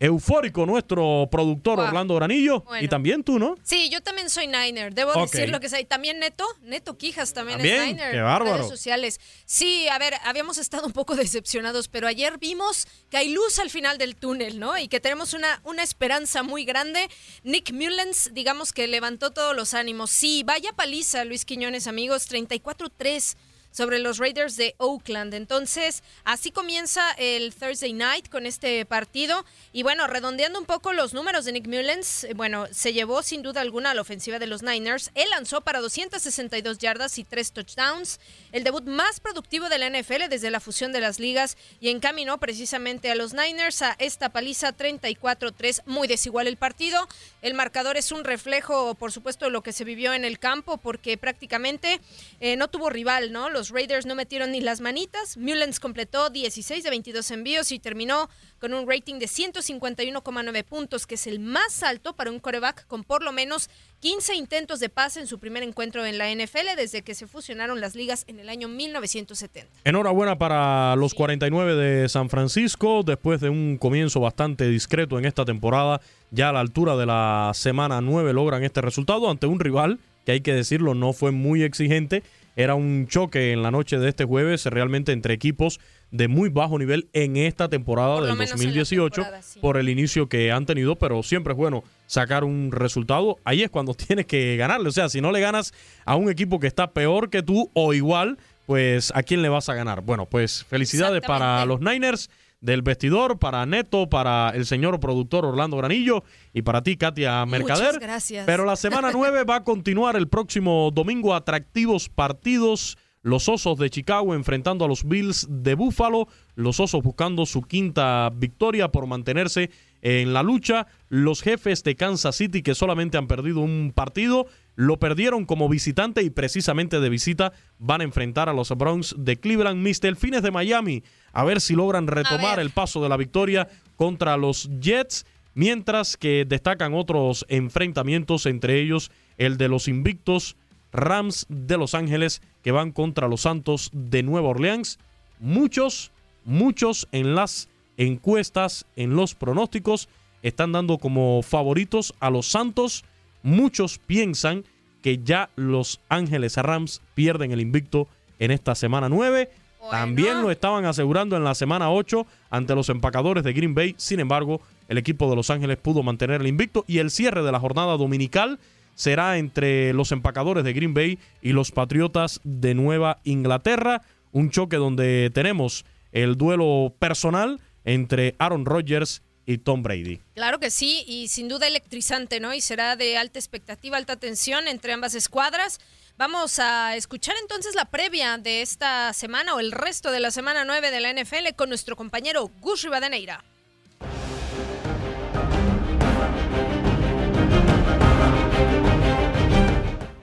[0.01, 3.55] eufórico nuestro productor Orlando Granillo y también tú, ¿no?
[3.61, 5.85] Sí, yo también soy Niner, debo decir lo que sé.
[5.85, 8.11] También Neto, Neto Quijas también, es Niner.
[8.11, 8.57] Qué bárbaro.
[8.57, 9.19] Redes sociales.
[9.45, 13.69] Sí, a ver, habíamos estado un poco decepcionados, pero ayer vimos que hay luz al
[13.69, 14.75] final del túnel, ¿no?
[14.75, 17.07] Y que tenemos una, una esperanza muy grande.
[17.43, 20.09] Nick Mullens, digamos que levantó todos los ánimos.
[20.09, 23.35] Sí, vaya paliza, Luis Quiñones, amigos, 34-3
[23.71, 25.34] sobre los Raiders de Oakland.
[25.34, 29.45] Entonces, así comienza el Thursday Night con este partido.
[29.73, 33.41] Y bueno, redondeando un poco los números de Nick Mullens, eh, bueno, se llevó sin
[33.41, 35.12] duda alguna a la ofensiva de los Niners.
[35.15, 38.19] Él lanzó para 262 yardas y 3 touchdowns,
[38.51, 42.38] el debut más productivo de la NFL desde la fusión de las ligas y encaminó
[42.39, 45.84] precisamente a los Niners a esta paliza 34-3.
[45.86, 47.07] Muy desigual el partido.
[47.41, 50.77] El marcador es un reflejo, por supuesto, de lo que se vivió en el campo
[50.77, 51.99] porque prácticamente
[52.39, 53.49] eh, no tuvo rival, ¿no?
[53.49, 55.38] los Raiders no metieron ni las manitas.
[55.38, 58.30] Mullens completó 16 de 22 envíos y terminó
[58.62, 63.04] con un rating de 151,9 puntos, que es el más alto para un coreback con
[63.04, 63.71] por lo menos
[64.02, 67.82] 15 intentos de pase en su primer encuentro en la NFL desde que se fusionaron
[67.82, 69.67] las ligas en el año 1970.
[69.84, 75.43] Enhorabuena para los 49 de San Francisco, después de un comienzo bastante discreto en esta
[75.43, 80.00] temporada, ya a la altura de la semana 9 logran este resultado ante un rival
[80.24, 82.21] que hay que decirlo no fue muy exigente
[82.56, 85.80] era un choque en la noche de este jueves realmente entre equipos
[86.12, 89.26] de muy bajo nivel en esta temporada del 2018
[89.62, 93.38] por el inicio que han tenido, pero siempre es bueno sacar un resultado.
[93.43, 94.89] Ahí es cuando tienes que ganarle.
[94.89, 95.74] O sea, si no le ganas
[96.06, 99.69] a un equipo que está peor que tú o igual, pues ¿a quién le vas
[99.69, 100.02] a ganar?
[100.02, 105.78] Bueno, pues felicidades para los Niners del vestidor, para Neto, para el señor productor Orlando
[105.78, 107.93] Granillo y para ti, Katia Mercader.
[107.93, 108.45] Muchas gracias.
[108.45, 111.34] Pero la semana 9 va a continuar el próximo domingo.
[111.34, 112.97] Atractivos partidos.
[113.23, 116.27] Los Osos de Chicago enfrentando a los Bills de Buffalo.
[116.55, 119.69] Los Osos buscando su quinta victoria por mantenerse
[120.01, 120.88] en la lucha.
[121.07, 124.47] Los jefes de Kansas City que solamente han perdido un partido.
[124.75, 129.38] Lo perdieron como visitante y precisamente de visita van a enfrentar a los Browns de
[129.38, 129.88] Cleveland.
[129.88, 130.15] Mr.
[130.15, 134.67] Fines de Miami a ver si logran retomar el paso de la victoria contra los
[134.79, 140.57] Jets, mientras que destacan otros enfrentamientos, entre ellos el de los invictos
[140.91, 144.99] Rams de Los Ángeles, que van contra los Santos de Nueva Orleans.
[145.39, 146.12] Muchos,
[146.45, 150.10] muchos en las encuestas, en los pronósticos,
[150.43, 153.04] están dando como favoritos a los Santos.
[153.43, 154.63] Muchos piensan
[155.01, 158.08] que ya los Ángeles Rams pierden el invicto
[158.39, 159.49] en esta semana 9.
[159.89, 163.95] También lo estaban asegurando en la semana 8 ante los empacadores de Green Bay.
[163.97, 167.51] Sin embargo, el equipo de Los Ángeles pudo mantener el invicto y el cierre de
[167.51, 168.60] la jornada dominical
[168.95, 174.01] será entre los empacadores de Green Bay y los Patriotas de Nueva Inglaterra.
[174.32, 180.19] Un choque donde tenemos el duelo personal entre Aaron Rodgers y Tom Brady.
[180.36, 182.54] Claro que sí, y sin duda electrizante, ¿no?
[182.54, 185.80] Y será de alta expectativa, alta tensión entre ambas escuadras.
[186.17, 190.65] Vamos a escuchar entonces la previa de esta semana o el resto de la semana
[190.65, 193.43] 9 de la NFL con nuestro compañero Gus Rivadeneira.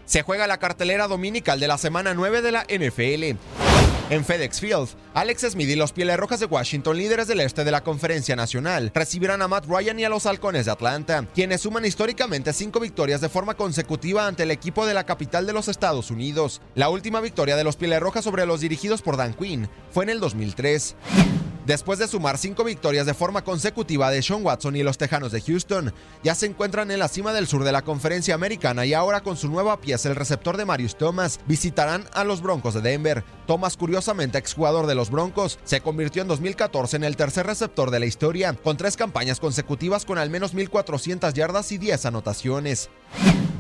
[0.09, 3.37] Se juega la cartelera dominical de la semana 9 de la NFL.
[4.09, 7.71] En FedEx Field, Alex Smith y los Pieles Rojas de Washington, líderes del este de
[7.71, 11.85] la Conferencia Nacional, recibirán a Matt Ryan y a los Halcones de Atlanta, quienes suman
[11.85, 16.11] históricamente cinco victorias de forma consecutiva ante el equipo de la capital de los Estados
[16.11, 16.63] Unidos.
[16.75, 20.11] La última victoria de los Pieles Rojas sobre los dirigidos por Dan Quinn fue en
[20.11, 20.97] el 2003.
[21.69, 25.43] Después de sumar cinco victorias de forma consecutiva de Sean Watson y los Tejanos de
[25.43, 25.93] Houston,
[26.25, 29.37] ya se encuentran en la cima del sur de la conferencia americana y ahora con
[29.37, 33.23] su nueva pieza, el receptor de Marius Thomas, visitarán a los Broncos de Denver.
[33.47, 38.01] Thomas, curiosamente exjugador de los Broncos, se convirtió en 2014 en el tercer receptor de
[38.01, 42.89] la historia, con tres campañas consecutivas con al menos 1.400 yardas y 10 anotaciones.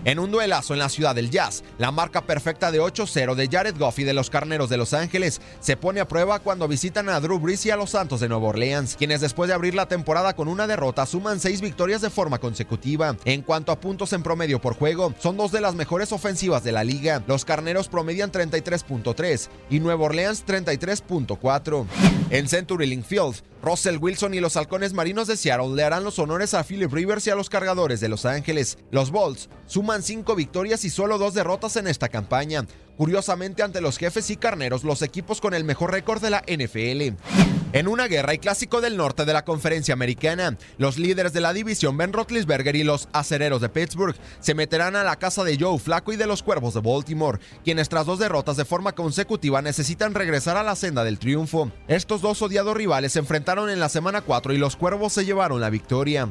[0.08, 3.76] En un duelazo en la ciudad del Jazz, la marca perfecta de 8-0 de Jared
[3.76, 7.20] Goff y de los Carneros de Los Ángeles se pone a prueba cuando visitan a
[7.20, 10.34] Drew Brees y a los Santos de Nueva Orleans, quienes después de abrir la temporada
[10.34, 13.18] con una derrota suman seis victorias de forma consecutiva.
[13.26, 16.72] En cuanto a puntos en promedio por juego, son dos de las mejores ofensivas de
[16.72, 17.22] la liga.
[17.26, 21.84] Los Carneros promedian 33.3 y Nueva Orleans 33.4.
[22.30, 26.18] En Century Link Field, Russell Wilson y los halcones marinos de Seattle le harán los
[26.18, 28.78] honores a Philip Rivers y a los cargadores de Los Ángeles.
[28.90, 32.64] Los Bolts suman cinco victorias y solo dos derrotas en esta campaña.
[32.96, 37.57] Curiosamente ante los jefes y carneros, los equipos con el mejor récord de la NFL.
[37.74, 41.52] En una guerra y clásico del norte de la conferencia americana, los líderes de la
[41.52, 45.78] división Ben Roethlisberger y los acereros de Pittsburgh se meterán a la casa de Joe
[45.78, 50.14] Flaco y de los Cuervos de Baltimore, quienes tras dos derrotas de forma consecutiva necesitan
[50.14, 51.70] regresar a la senda del triunfo.
[51.88, 55.60] Estos dos odiados rivales se enfrentaron en la semana 4 y los Cuervos se llevaron
[55.60, 56.30] la victoria.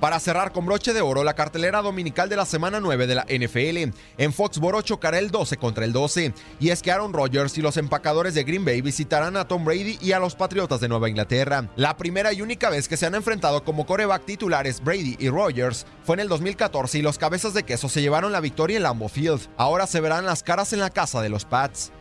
[0.00, 3.24] Para cerrar con broche de oro la cartelera dominical de la semana 9 de la
[3.24, 7.62] NFL, en Foxboro chocará el 12 contra el 12, y es que Aaron Rodgers y
[7.62, 11.08] los empacadores de Green Bay visitarán a Tom Brady y a los Patriotas de Nueva
[11.08, 11.70] Inglaterra.
[11.76, 15.86] La primera y única vez que se han enfrentado como coreback titulares Brady y Rodgers
[16.02, 19.08] fue en el 2014 y los cabezas de queso se llevaron la victoria en Lambeau
[19.08, 19.48] Field.
[19.56, 21.92] Ahora se verán las caras en la casa de los Pats.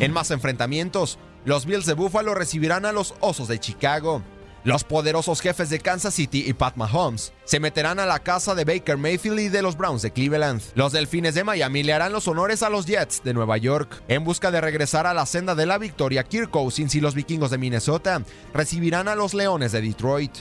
[0.00, 4.22] En más enfrentamientos, los Bills de Buffalo recibirán a los Osos de Chicago.
[4.64, 8.64] Los poderosos jefes de Kansas City y Pat Mahomes se meterán a la casa de
[8.64, 10.62] Baker Mayfield y de los Browns de Cleveland.
[10.76, 14.04] Los Delfines de Miami le harán los honores a los Jets de Nueva York.
[14.06, 17.50] En busca de regresar a la senda de la victoria, Kirk Cousins y los Vikingos
[17.50, 18.22] de Minnesota
[18.54, 20.32] recibirán a los Leones de Detroit.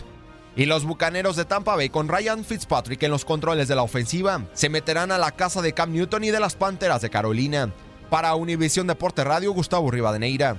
[0.56, 4.46] Y los Bucaneros de Tampa Bay con Ryan Fitzpatrick en los controles de la ofensiva
[4.54, 7.74] se meterán a la casa de Cam Newton y de las Panteras de Carolina.
[8.12, 10.58] Para Univisión Deporte Radio, Gustavo Rivadeneira.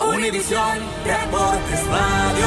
[0.00, 2.46] Univisión Deportes Radio.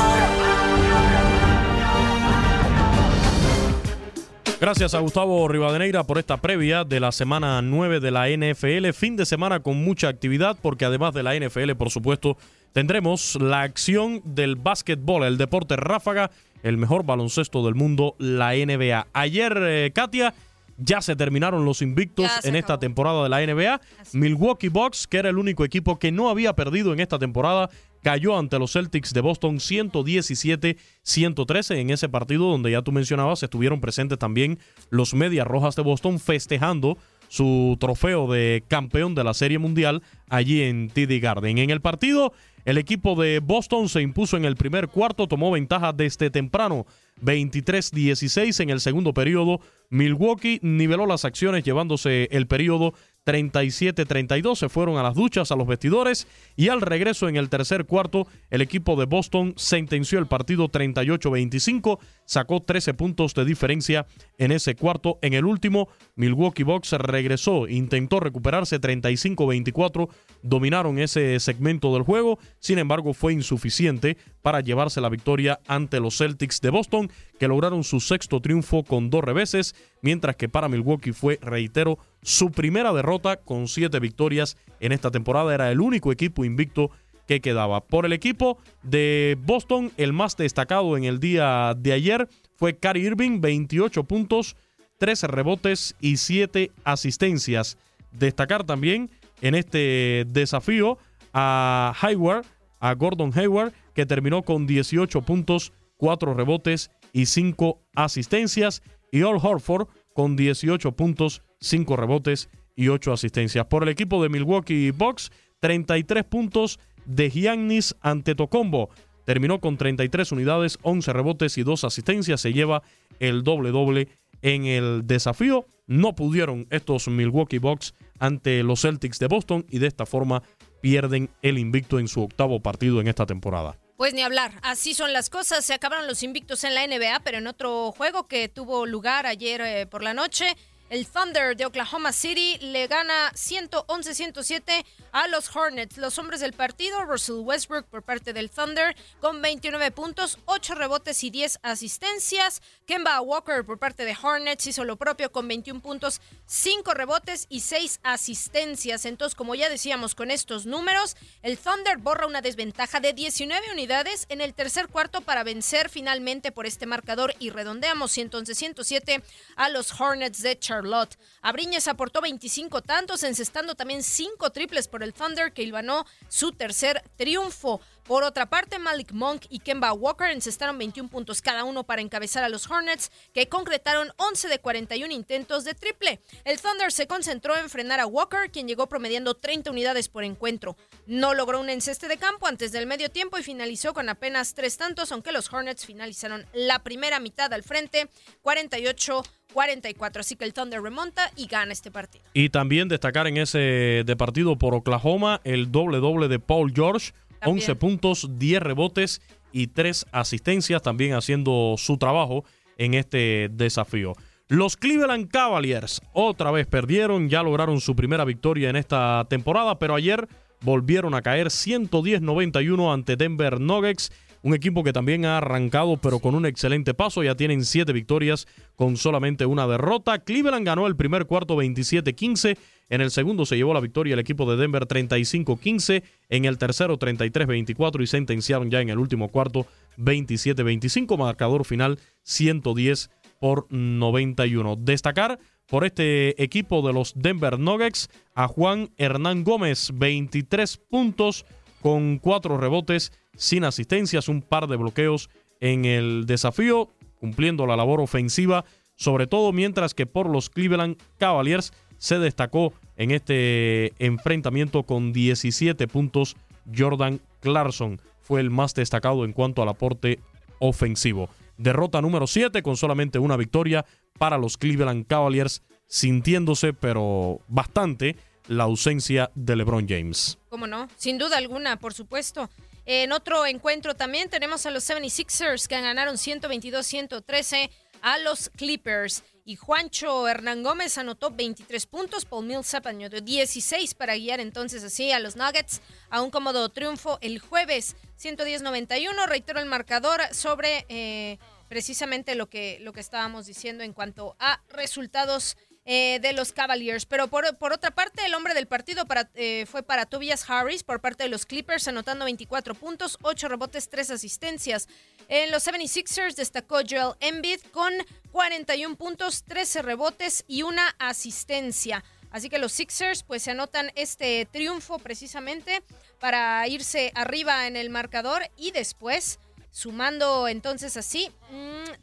[4.59, 8.91] Gracias a Gustavo Rivadeneira por esta previa de la semana 9 de la NFL.
[8.93, 12.37] Fin de semana con mucha actividad porque además de la NFL, por supuesto,
[12.71, 16.31] tendremos la acción del básquetbol, el deporte ráfaga,
[16.63, 19.07] el mejor baloncesto del mundo, la NBA.
[19.13, 20.33] Ayer, eh, Katia,
[20.78, 23.82] ya se terminaron los invictos en esta temporada de la NBA.
[24.13, 27.69] Milwaukee Bucks, que era el único equipo que no había perdido en esta temporada,
[28.01, 33.80] cayó ante los Celtics de Boston 117-113 en ese partido donde ya tú mencionabas estuvieron
[33.80, 34.59] presentes también
[34.89, 36.97] los Medias Rojas de Boston festejando
[37.30, 41.57] su trofeo de campeón de la Serie Mundial allí en TD Garden.
[41.57, 42.34] En el partido,
[42.65, 46.86] el equipo de Boston se impuso en el primer cuarto, tomó ventaja desde temprano
[47.24, 49.61] 23-16 en el segundo periodo.
[49.93, 54.55] Milwaukee niveló las acciones llevándose el periodo 37-32.
[54.55, 58.27] Se fueron a las duchas, a los vestidores y al regreso en el tercer cuarto,
[58.49, 61.99] el equipo de Boston sentenció el partido 38-25.
[62.25, 64.05] Sacó 13 puntos de diferencia
[64.37, 65.19] en ese cuarto.
[65.21, 70.09] En el último, Milwaukee Bucks regresó, intentó recuperarse 35-24.
[70.41, 72.39] Dominaron ese segmento del juego.
[72.59, 77.11] Sin embargo, fue insuficiente para llevarse la victoria ante los Celtics de Boston,
[77.43, 82.51] que lograron su sexto triunfo con dos reveses, mientras que para Milwaukee fue, reitero, su
[82.51, 85.53] primera derrota con siete victorias en esta temporada.
[85.53, 86.89] Era el único equipo invicto
[87.27, 87.81] que quedaba.
[87.81, 93.07] Por el equipo de Boston, el más destacado en el día de ayer fue Cary
[93.07, 94.55] Irving, 28 puntos,
[94.99, 97.77] 13 rebotes y 7 asistencias.
[98.13, 99.09] Destacar también
[99.41, 100.97] en este desafío
[101.33, 102.45] a Hayward,
[102.79, 108.82] a Gordon Hayward, que terminó con 18 puntos, 4 rebotes y 5 asistencias.
[109.11, 113.66] Y Al Horford con 18 puntos, 5 rebotes y 8 asistencias.
[113.68, 118.89] Por el equipo de Milwaukee Bucks, 33 puntos de Giannis Antetokounmpo.
[119.26, 122.41] Terminó con 33 unidades, 11 rebotes y 2 asistencias.
[122.41, 122.84] Se lleva
[123.20, 124.09] el doble-doble
[124.41, 125.68] en el desafío.
[125.86, 130.43] No pudieron estos Milwaukee Bucks ante los Celtics de Boston y de esta forma
[130.82, 133.78] pierden el invicto en su octavo partido en esta temporada.
[134.03, 135.63] Pues ni hablar, así son las cosas.
[135.63, 139.61] Se acabaron los invictos en la NBA, pero en otro juego que tuvo lugar ayer
[139.61, 140.57] eh, por la noche,
[140.89, 144.83] el Thunder de Oklahoma City le gana 111-107
[145.14, 145.97] a los Hornets.
[145.97, 151.24] Los hombres del partido, Russell Westbrook por parte del Thunder con 29 puntos, 8 rebotes
[151.24, 152.61] y 10 asistencias.
[152.86, 157.61] Kemba Walker por parte de Hornets hizo lo propio con 21 puntos, 5 rebotes y
[157.61, 159.05] 6 asistencias.
[159.05, 164.26] Entonces, como ya decíamos con estos números, el Thunder borra una desventaja de 19 unidades
[164.30, 169.22] en el tercer cuarto para vencer finalmente por este marcador y redondeamos 111-107
[169.55, 171.18] a los Hornets de Charlotte.
[171.41, 177.03] Abriñez aportó 25 tantos, encestando también 5 triples por el Thunder, que ilvanó su tercer
[177.15, 177.81] triunfo.
[178.03, 182.43] Por otra parte, Malik Monk y Kemba Walker encestaron 21 puntos cada uno para encabezar
[182.43, 186.21] a los Hornets, que concretaron 11 de 41 intentos de triple.
[186.43, 190.75] El Thunder se concentró en frenar a Walker, quien llegó promediando 30 unidades por encuentro.
[191.05, 194.75] No logró un enceste de campo antes del medio tiempo y finalizó con apenas tres
[194.75, 198.09] tantos, aunque los Hornets finalizaron la primera mitad al frente,
[198.41, 199.23] 48
[199.53, 200.19] 44.
[200.19, 202.25] Así que el Thunder remonta y gana este partido.
[202.33, 207.13] Y también destacar en ese de partido por Oklahoma el doble doble de Paul George,
[207.45, 212.43] 11 puntos, 10 rebotes y 3 asistencias, también haciendo su trabajo
[212.77, 214.13] en este desafío.
[214.47, 219.95] Los Cleveland Cavaliers otra vez perdieron, ya lograron su primera victoria en esta temporada, pero
[219.95, 220.27] ayer
[220.61, 224.11] volvieron a caer 110-91 ante Denver Nuggets.
[224.43, 227.23] Un equipo que también ha arrancado, pero con un excelente paso.
[227.23, 230.19] Ya tienen siete victorias con solamente una derrota.
[230.19, 232.57] Cleveland ganó el primer cuarto 27-15.
[232.89, 236.03] En el segundo se llevó la victoria el equipo de Denver 35-15.
[236.27, 239.65] En el tercero 33-24 y sentenciaron ya en el último cuarto
[239.97, 241.17] 27-25.
[241.17, 244.75] Marcador final 110 por 91.
[244.75, 251.45] Destacar por este equipo de los Denver Nuggets a Juan Hernán Gómez, 23 puntos
[251.84, 255.29] con cuatro rebotes sin asistencias, un par de bloqueos
[255.59, 258.63] en el desafío, cumpliendo la labor ofensiva,
[258.95, 265.86] sobre todo mientras que por los Cleveland Cavaliers se destacó en este enfrentamiento con 17
[265.89, 266.38] puntos
[266.73, 267.99] Jordan Clarkson.
[268.21, 270.21] Fue el más destacado en cuanto al aporte
[270.59, 271.27] ofensivo.
[271.57, 273.84] Derrota número 7 con solamente una victoria
[274.17, 278.15] para los Cleveland Cavaliers, sintiéndose pero bastante
[278.47, 280.37] la ausencia de LeBron James.
[280.49, 280.87] ¿Cómo no?
[280.97, 282.49] Sin duda alguna, por supuesto.
[282.85, 287.69] En otro encuentro también tenemos a los 76ers que ganaron 122-113
[288.01, 289.23] a los Clippers.
[289.45, 295.11] Y Juancho Hernán Gómez anotó 23 puntos, Paul Millsap anotó 16 para guiar entonces así
[295.11, 299.27] a los Nuggets a un cómodo triunfo el jueves 110-91.
[299.27, 304.61] Reitero el marcador sobre eh, precisamente lo que, lo que estábamos diciendo en cuanto a
[304.69, 307.05] resultados eh, de los Cavaliers.
[307.05, 309.05] Pero por, otra parte, el hombre del partido
[309.36, 313.89] eh, fue para Tobias Harris por parte de los Clippers, anotando 24 puntos, 8 rebotes,
[313.89, 314.88] 3 asistencias.
[315.27, 317.91] En los 76ers destacó Joel Embiid con
[318.31, 322.03] 41 puntos, 13 rebotes y una asistencia.
[322.31, 325.84] Así que los Sixers pues se anotan este triunfo precisamente
[326.19, 329.38] para irse arriba en el marcador y después
[329.74, 331.32] sumando entonces así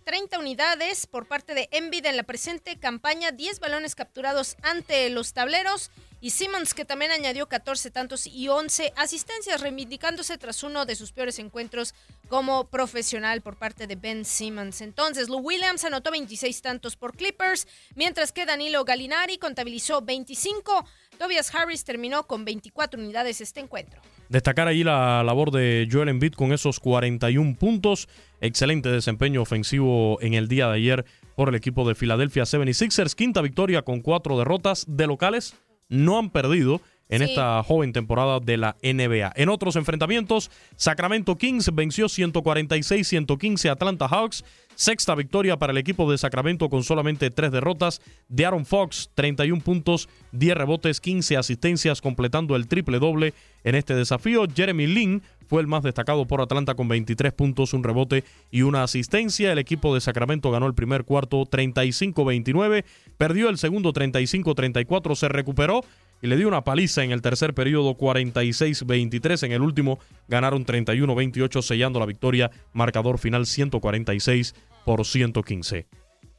[0.05, 5.09] 30 mm, unidades por parte de Envid en la presente campaña, 10 balones capturados ante
[5.09, 10.85] los tableros y Simmons que también añadió 14 tantos y 11 asistencias reivindicándose tras uno
[10.85, 11.95] de sus peores encuentros
[12.29, 14.81] como profesional por parte de Ben Simmons.
[14.81, 20.85] Entonces, Lou Williams anotó 26 tantos por Clippers, mientras que Danilo Galinari contabilizó 25.
[21.19, 24.03] Tobias Harris terminó con 24 unidades este encuentro.
[24.31, 28.09] Destacar ahí la labor de Joel Embiid con esos 41 puntos.
[28.41, 31.05] Excelente desempeño ofensivo en el día de ayer
[31.35, 33.17] por el equipo de Philadelphia 76ers.
[33.17, 35.57] Quinta victoria con cuatro derrotas de locales.
[35.89, 36.81] No han perdido
[37.11, 39.33] en esta joven temporada de la NBA.
[39.35, 44.45] En otros enfrentamientos, Sacramento Kings venció 146-115 a Atlanta Hawks.
[44.77, 48.01] Sexta victoria para el equipo de Sacramento con solamente tres derrotas.
[48.29, 53.35] De Aaron Fox, 31 puntos, 10 rebotes, 15 asistencias, completando el triple doble
[53.65, 54.47] en este desafío.
[54.55, 58.85] Jeremy Lin fue el más destacado por Atlanta con 23 puntos, un rebote y una
[58.85, 59.53] asistencia.
[59.53, 62.85] El equipo de Sacramento ganó el primer cuarto 35-29,
[63.19, 65.83] perdió el segundo 35-34, se recuperó
[66.23, 69.45] y le dio una paliza en el tercer periodo 46-23.
[69.45, 69.99] En el último
[70.29, 74.55] ganaron 31-28 sellando la victoria, marcador final 146
[74.85, 75.87] por 115.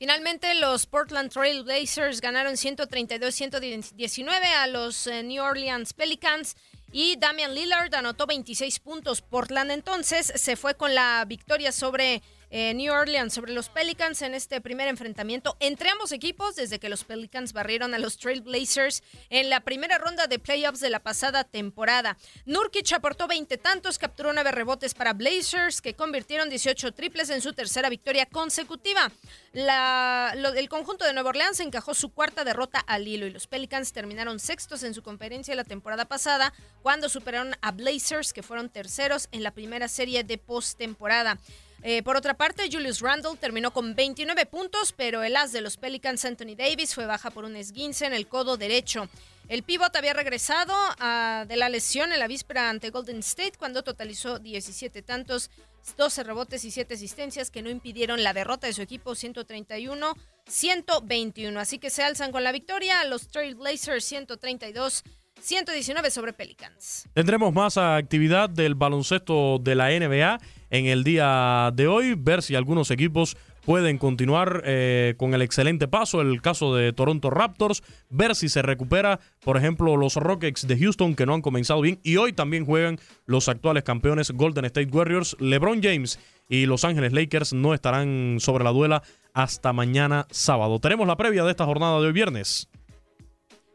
[0.01, 6.55] Finalmente, los Portland Trail Blazers ganaron 132-119 a los eh, New Orleans Pelicans
[6.91, 9.21] y Damian Lillard anotó 26 puntos.
[9.21, 14.33] Portland entonces se fue con la victoria sobre eh, New Orleans sobre los Pelicans en
[14.33, 19.49] este primer enfrentamiento entre ambos equipos desde que los Pelicans barrieron a los Trailblazers en
[19.49, 22.17] la primera ronda de playoffs de la pasada temporada.
[22.45, 27.53] Nurkic aportó 20 tantos, capturó 9 rebotes para Blazers que convirtieron 18 triples en su
[27.53, 29.11] tercera victoria consecutiva.
[29.53, 34.39] el conjunto de Nueva Orleans encajó su cuarta derrota al hilo y los Pelicans terminaron
[34.39, 39.43] sextos en su conferencia la temporada pasada cuando superaron a Blazers que fueron terceros en
[39.43, 41.37] la primera serie de postemporada.
[41.83, 45.77] Eh, por otra parte, Julius Randle terminó con 29 puntos, pero el as de los
[45.77, 49.09] Pelicans, Anthony Davis, fue baja por un esguince en el codo derecho.
[49.49, 53.83] El pívot había regresado ah, de la lesión en la víspera ante Golden State cuando
[53.83, 55.49] totalizó 17 tantos,
[55.97, 61.59] 12 rebotes y 7 asistencias que no impidieron la derrota de su equipo 131-121.
[61.59, 65.03] Así que se alzan con la victoria los Trail Blazers 132.
[65.41, 67.07] 119 sobre Pelicans.
[67.13, 70.37] Tendremos más actividad del baloncesto de la NBA
[70.71, 75.87] en el día de hoy, ver si algunos equipos pueden continuar eh, con el excelente
[75.87, 76.21] paso.
[76.21, 81.15] El caso de Toronto Raptors, ver si se recupera, por ejemplo, los Rockets de Houston
[81.15, 85.35] que no han comenzado bien y hoy también juegan los actuales campeones Golden State Warriors.
[85.39, 86.19] LeBron James
[86.49, 89.03] y Los Ángeles Lakers no estarán sobre la duela
[89.33, 90.79] hasta mañana sábado.
[90.79, 92.69] Tenemos la previa de esta jornada de hoy viernes.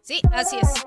[0.03, 0.87] Sí, así es.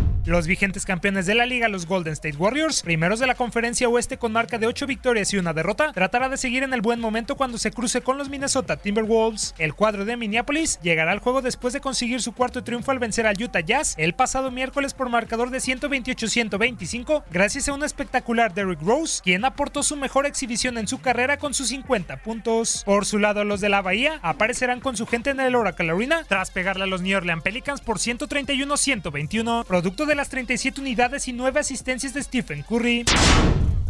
[0.23, 4.19] Los vigentes campeones de la liga, los Golden State Warriors, primeros de la conferencia oeste
[4.19, 7.35] con marca de 8 victorias y una derrota, tratará de seguir en el buen momento
[7.35, 9.55] cuando se cruce con los Minnesota Timberwolves.
[9.57, 13.25] El cuadro de Minneapolis llegará al juego después de conseguir su cuarto triunfo al vencer
[13.25, 18.83] al Utah Jazz el pasado miércoles por marcador de 128-125, gracias a un espectacular Derrick
[18.83, 22.83] Rose, quien aportó su mejor exhibición en su carrera con sus 50 puntos.
[22.85, 26.25] Por su lado, los de la Bahía aparecerán con su gente en el Oracle Arena
[26.27, 31.33] tras pegarle a los New Orleans Pelicans por 131-121, producto de las 37 unidades y
[31.33, 33.05] 9 asistencias de Stephen Curry.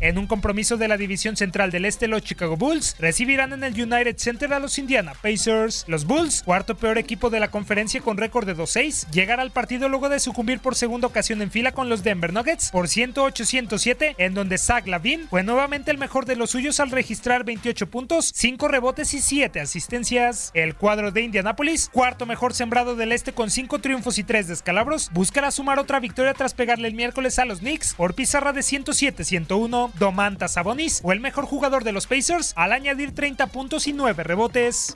[0.02, 3.80] En un compromiso de la división central del este, los Chicago Bulls recibirán en el
[3.80, 5.86] United Center a los Indiana Pacers.
[5.88, 9.90] Los Bulls, cuarto peor equipo de la conferencia con récord de 2-6, llegará al partido
[9.90, 14.34] luego de sucumbir por segunda ocasión en fila con los Denver Nuggets por 108-107, en
[14.34, 18.68] donde Zach Lavin fue nuevamente el mejor de los suyos al registrar 28 puntos, 5
[18.70, 20.50] rebotes y 7 asistencias.
[20.56, 25.12] El cuadro de Indianapolis, cuarto mejor sembrado del este con 5 triunfos y 3 descalabros,
[25.14, 29.91] buscará sumar otra victoria tras pegarle el miércoles a los Knicks por pizarra de 107-101.
[30.00, 34.24] Domantas Sabonis o el mejor jugador de los Pacers al añadir 30 puntos y 9
[34.24, 34.94] rebotes.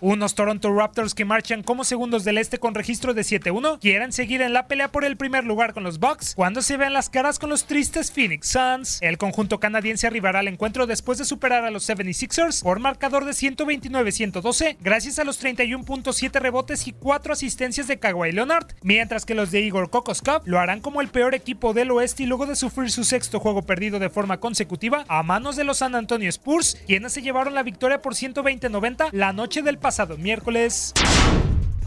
[0.00, 4.42] Unos Toronto Raptors que marchan como segundos del este con registro de 7-1 quieren seguir
[4.42, 7.38] en la pelea por el primer lugar con los Bucks cuando se vean las caras
[7.38, 8.98] con los tristes Phoenix Suns.
[9.00, 13.32] El conjunto canadiense arribará al encuentro después de superar a los 76ers por marcador de
[13.32, 19.50] 129-112 gracias a los 31.7 rebotes y 4 asistencias de Kawhi Leonard, mientras que los
[19.50, 22.90] de Igor Kokoskov lo harán como el peor equipo del oeste y luego de sufrir
[22.90, 27.14] su sexto juego perdido de forma consecutiva a manos de los San Antonio Spurs, quienes
[27.14, 30.92] se llevaron la victoria por 120-90 la noche del pasado miércoles.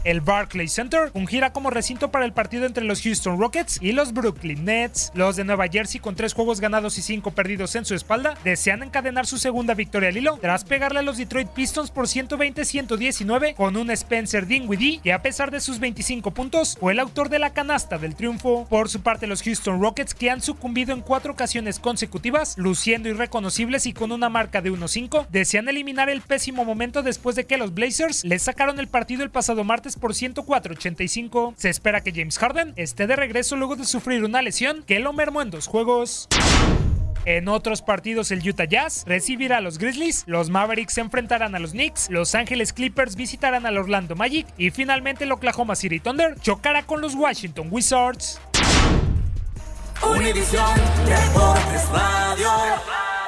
[0.02, 4.14] El Barclays Center ungirá como recinto para el partido entre los Houston Rockets y los
[4.14, 5.12] Brooklyn Nets.
[5.14, 8.82] Los de Nueva Jersey, con tres juegos ganados y cinco perdidos en su espalda, desean
[8.82, 13.76] encadenar su segunda victoria al hilo tras pegarle a los Detroit Pistons por 120-119 con
[13.76, 17.52] un Spencer Dinwiddie que a pesar de sus 25 puntos fue el autor de la
[17.52, 18.66] canasta del triunfo.
[18.70, 23.84] Por su parte, los Houston Rockets, que han sucumbido en cuatro ocasiones consecutivas, luciendo irreconocibles
[23.84, 27.74] y con una marca de 1-5, desean eliminar el pésimo momento después de que los
[27.74, 31.54] Blazers les sacaron el partido el pasado martes por 104-85.
[31.56, 35.12] Se espera que James Harden esté de regreso luego de sufrir una lesión que lo
[35.12, 36.28] mermó en dos juegos.
[37.26, 41.58] En otros partidos, el Utah Jazz recibirá a los Grizzlies, los Mavericks se enfrentarán a
[41.58, 46.40] los Knicks, Los Ángeles Clippers visitarán al Orlando Magic y finalmente el Oklahoma City Thunder
[46.40, 48.40] chocará con los Washington Wizards.
[50.02, 50.74] Univisión
[51.04, 53.19] Deportes Radio.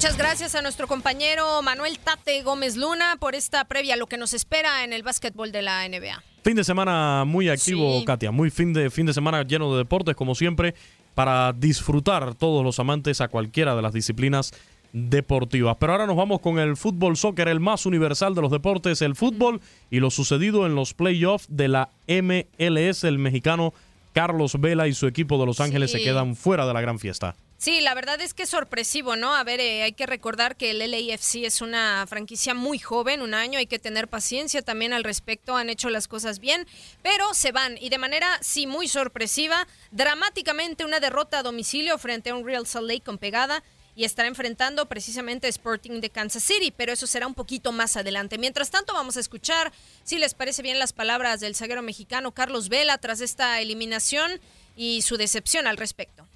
[0.00, 4.32] Muchas gracias a nuestro compañero Manuel Tate Gómez Luna por esta previa, lo que nos
[4.32, 6.22] espera en el básquetbol de la NBA.
[6.42, 8.06] Fin de semana muy activo, Sí.
[8.06, 8.30] Katia.
[8.30, 10.74] Muy fin de, fin de semana lleno de deportes, como siempre,
[11.14, 14.52] para disfrutar todos los amantes a cualquiera de las disciplinas
[14.94, 15.76] deportivas.
[15.78, 19.14] Pero ahora nos vamos con el fútbol soccer, el más universal de los deportes, el
[19.16, 23.04] fútbol y lo sucedido en los playoffs de la MLS.
[23.04, 23.74] El mexicano
[24.14, 25.98] Carlos Vela y su equipo de Los Ángeles Sí.
[25.98, 27.36] se quedan fuera de la gran fiesta.
[27.60, 29.36] Sí, la verdad es que es sorpresivo, ¿no?
[29.36, 33.34] A ver, eh, hay que recordar que el LAFC es una franquicia muy joven, un
[33.34, 36.66] año, hay que tener paciencia también al respecto, han hecho las cosas bien,
[37.02, 42.30] pero se van y de manera, sí, muy sorpresiva, dramáticamente una derrota a domicilio frente
[42.30, 43.62] a un Real Salt Lake con pegada
[43.94, 48.38] y estará enfrentando precisamente Sporting de Kansas City, pero eso será un poquito más adelante.
[48.38, 49.70] Mientras tanto, vamos a escuchar,
[50.02, 54.40] si les parece bien, las palabras del zaguero mexicano Carlos Vela tras esta eliminación
[54.76, 56.26] y su decepción al respecto.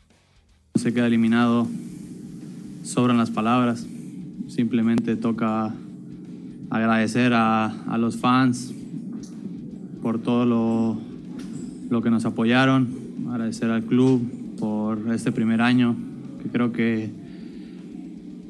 [0.74, 1.68] Se queda eliminado,
[2.82, 3.86] sobran las palabras.
[4.48, 5.72] Simplemente toca
[6.68, 8.74] agradecer a, los fans
[10.02, 10.98] por todo lo,
[11.90, 12.88] lo que nos apoyaron,
[13.30, 14.20] agradecer al club
[14.58, 15.94] por este primer año,
[16.42, 17.08] que creo que,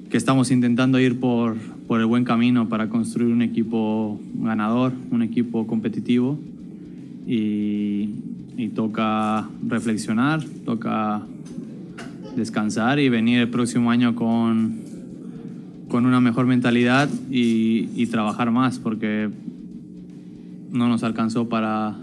[0.08, 1.56] que estamos intentando ir por,
[1.86, 6.38] por el buen camino para construir un equipo ganador, un equipo competitivo.
[7.26, 8.08] Y
[8.74, 11.22] toca reflexionar, toca
[12.36, 14.80] descansar y venir el próximo año con,
[15.88, 19.28] con una mejor mentalidad y, trabajar más porque
[20.70, 21.96] no nos alcanzó para,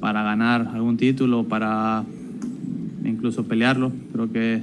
[0.00, 2.04] para ganar algún título, para
[3.04, 3.92] incluso pelearlo.
[4.12, 4.62] Creo que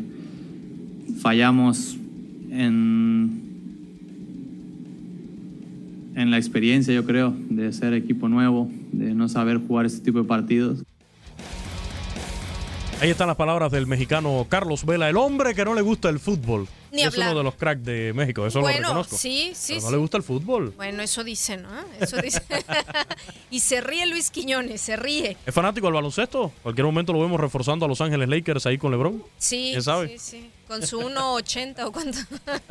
[1.21, 1.97] fallamos
[2.49, 3.41] en,
[6.15, 10.19] en la experiencia, yo creo, de ser equipo nuevo, de no saber jugar este tipo
[10.19, 10.83] de partidos.
[13.01, 16.19] Ahí están las palabras del mexicano Carlos Vela, el hombre que no le gusta el
[16.19, 16.67] fútbol.
[16.91, 19.17] Ni es uno de los cracks de México, eso lo Bueno, reconozco.
[19.17, 19.93] sí, sí, Pero no sí.
[19.93, 20.73] le gusta el fútbol.
[20.75, 21.69] Bueno, eso dice, ¿no?
[21.99, 22.41] Eso dice.
[23.51, 25.37] y se ríe Luis Quiñones, se ríe.
[25.45, 26.51] ¿Es fanático del baloncesto?
[26.63, 29.23] Cualquier momento lo vemos reforzando a Los Ángeles Lakers ahí con LeBron.
[29.37, 30.07] Sí, ¿Quién sabe?
[30.09, 30.51] sí, sí.
[30.67, 32.19] Con su 1.80 o cuánto.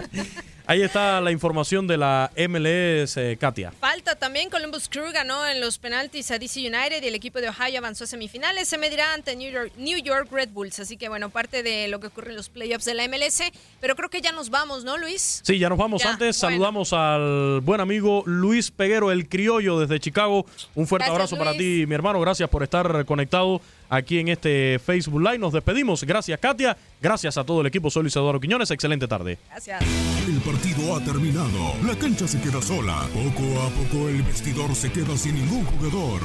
[0.66, 3.72] Ahí está la información de la MLS, eh, Katia.
[3.72, 7.48] Falta también, Columbus Crew ganó en los penaltis a DC United y el equipo de
[7.48, 8.68] Ohio avanzó a semifinales.
[8.68, 10.78] Se medirá ante New York, New York Red Bulls.
[10.78, 13.42] Así que, bueno, parte de lo que ocurre en los playoffs de la MLS.
[13.80, 15.40] Pero creo que ya nos vamos, ¿no, Luis?
[15.44, 16.02] Sí, ya nos vamos.
[16.02, 16.52] Ya, Antes bueno.
[16.54, 20.46] saludamos al buen amigo Luis Peguero, el criollo desde Chicago.
[20.74, 22.20] Un fuerte Gracias, abrazo para ti, mi hermano.
[22.20, 25.38] Gracias por estar conectado aquí en este Facebook Live.
[25.38, 26.04] Nos despedimos.
[26.04, 26.76] Gracias, Katia.
[27.00, 27.90] Gracias a todo el equipo.
[27.90, 28.70] Soy Luis Eduardo Quiñones.
[28.70, 29.38] Excelente tarde.
[29.48, 29.82] Gracias.
[30.26, 31.74] El partido ha terminado.
[31.86, 33.06] La cancha se queda sola.
[33.12, 36.20] Poco a poco el vestidor se queda sin ningún jugador.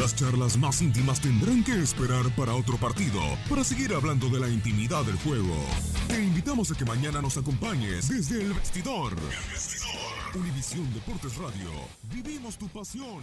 [0.00, 4.48] Las charlas más íntimas tendrán que esperar para otro partido, para seguir hablando de la
[4.48, 5.56] intimidad del juego.
[6.06, 9.14] Te invitamos a que mañana nos acompañes desde el vestidor.
[10.34, 11.70] Univisión Deportes Radio.
[12.12, 13.22] Vivimos tu pasión.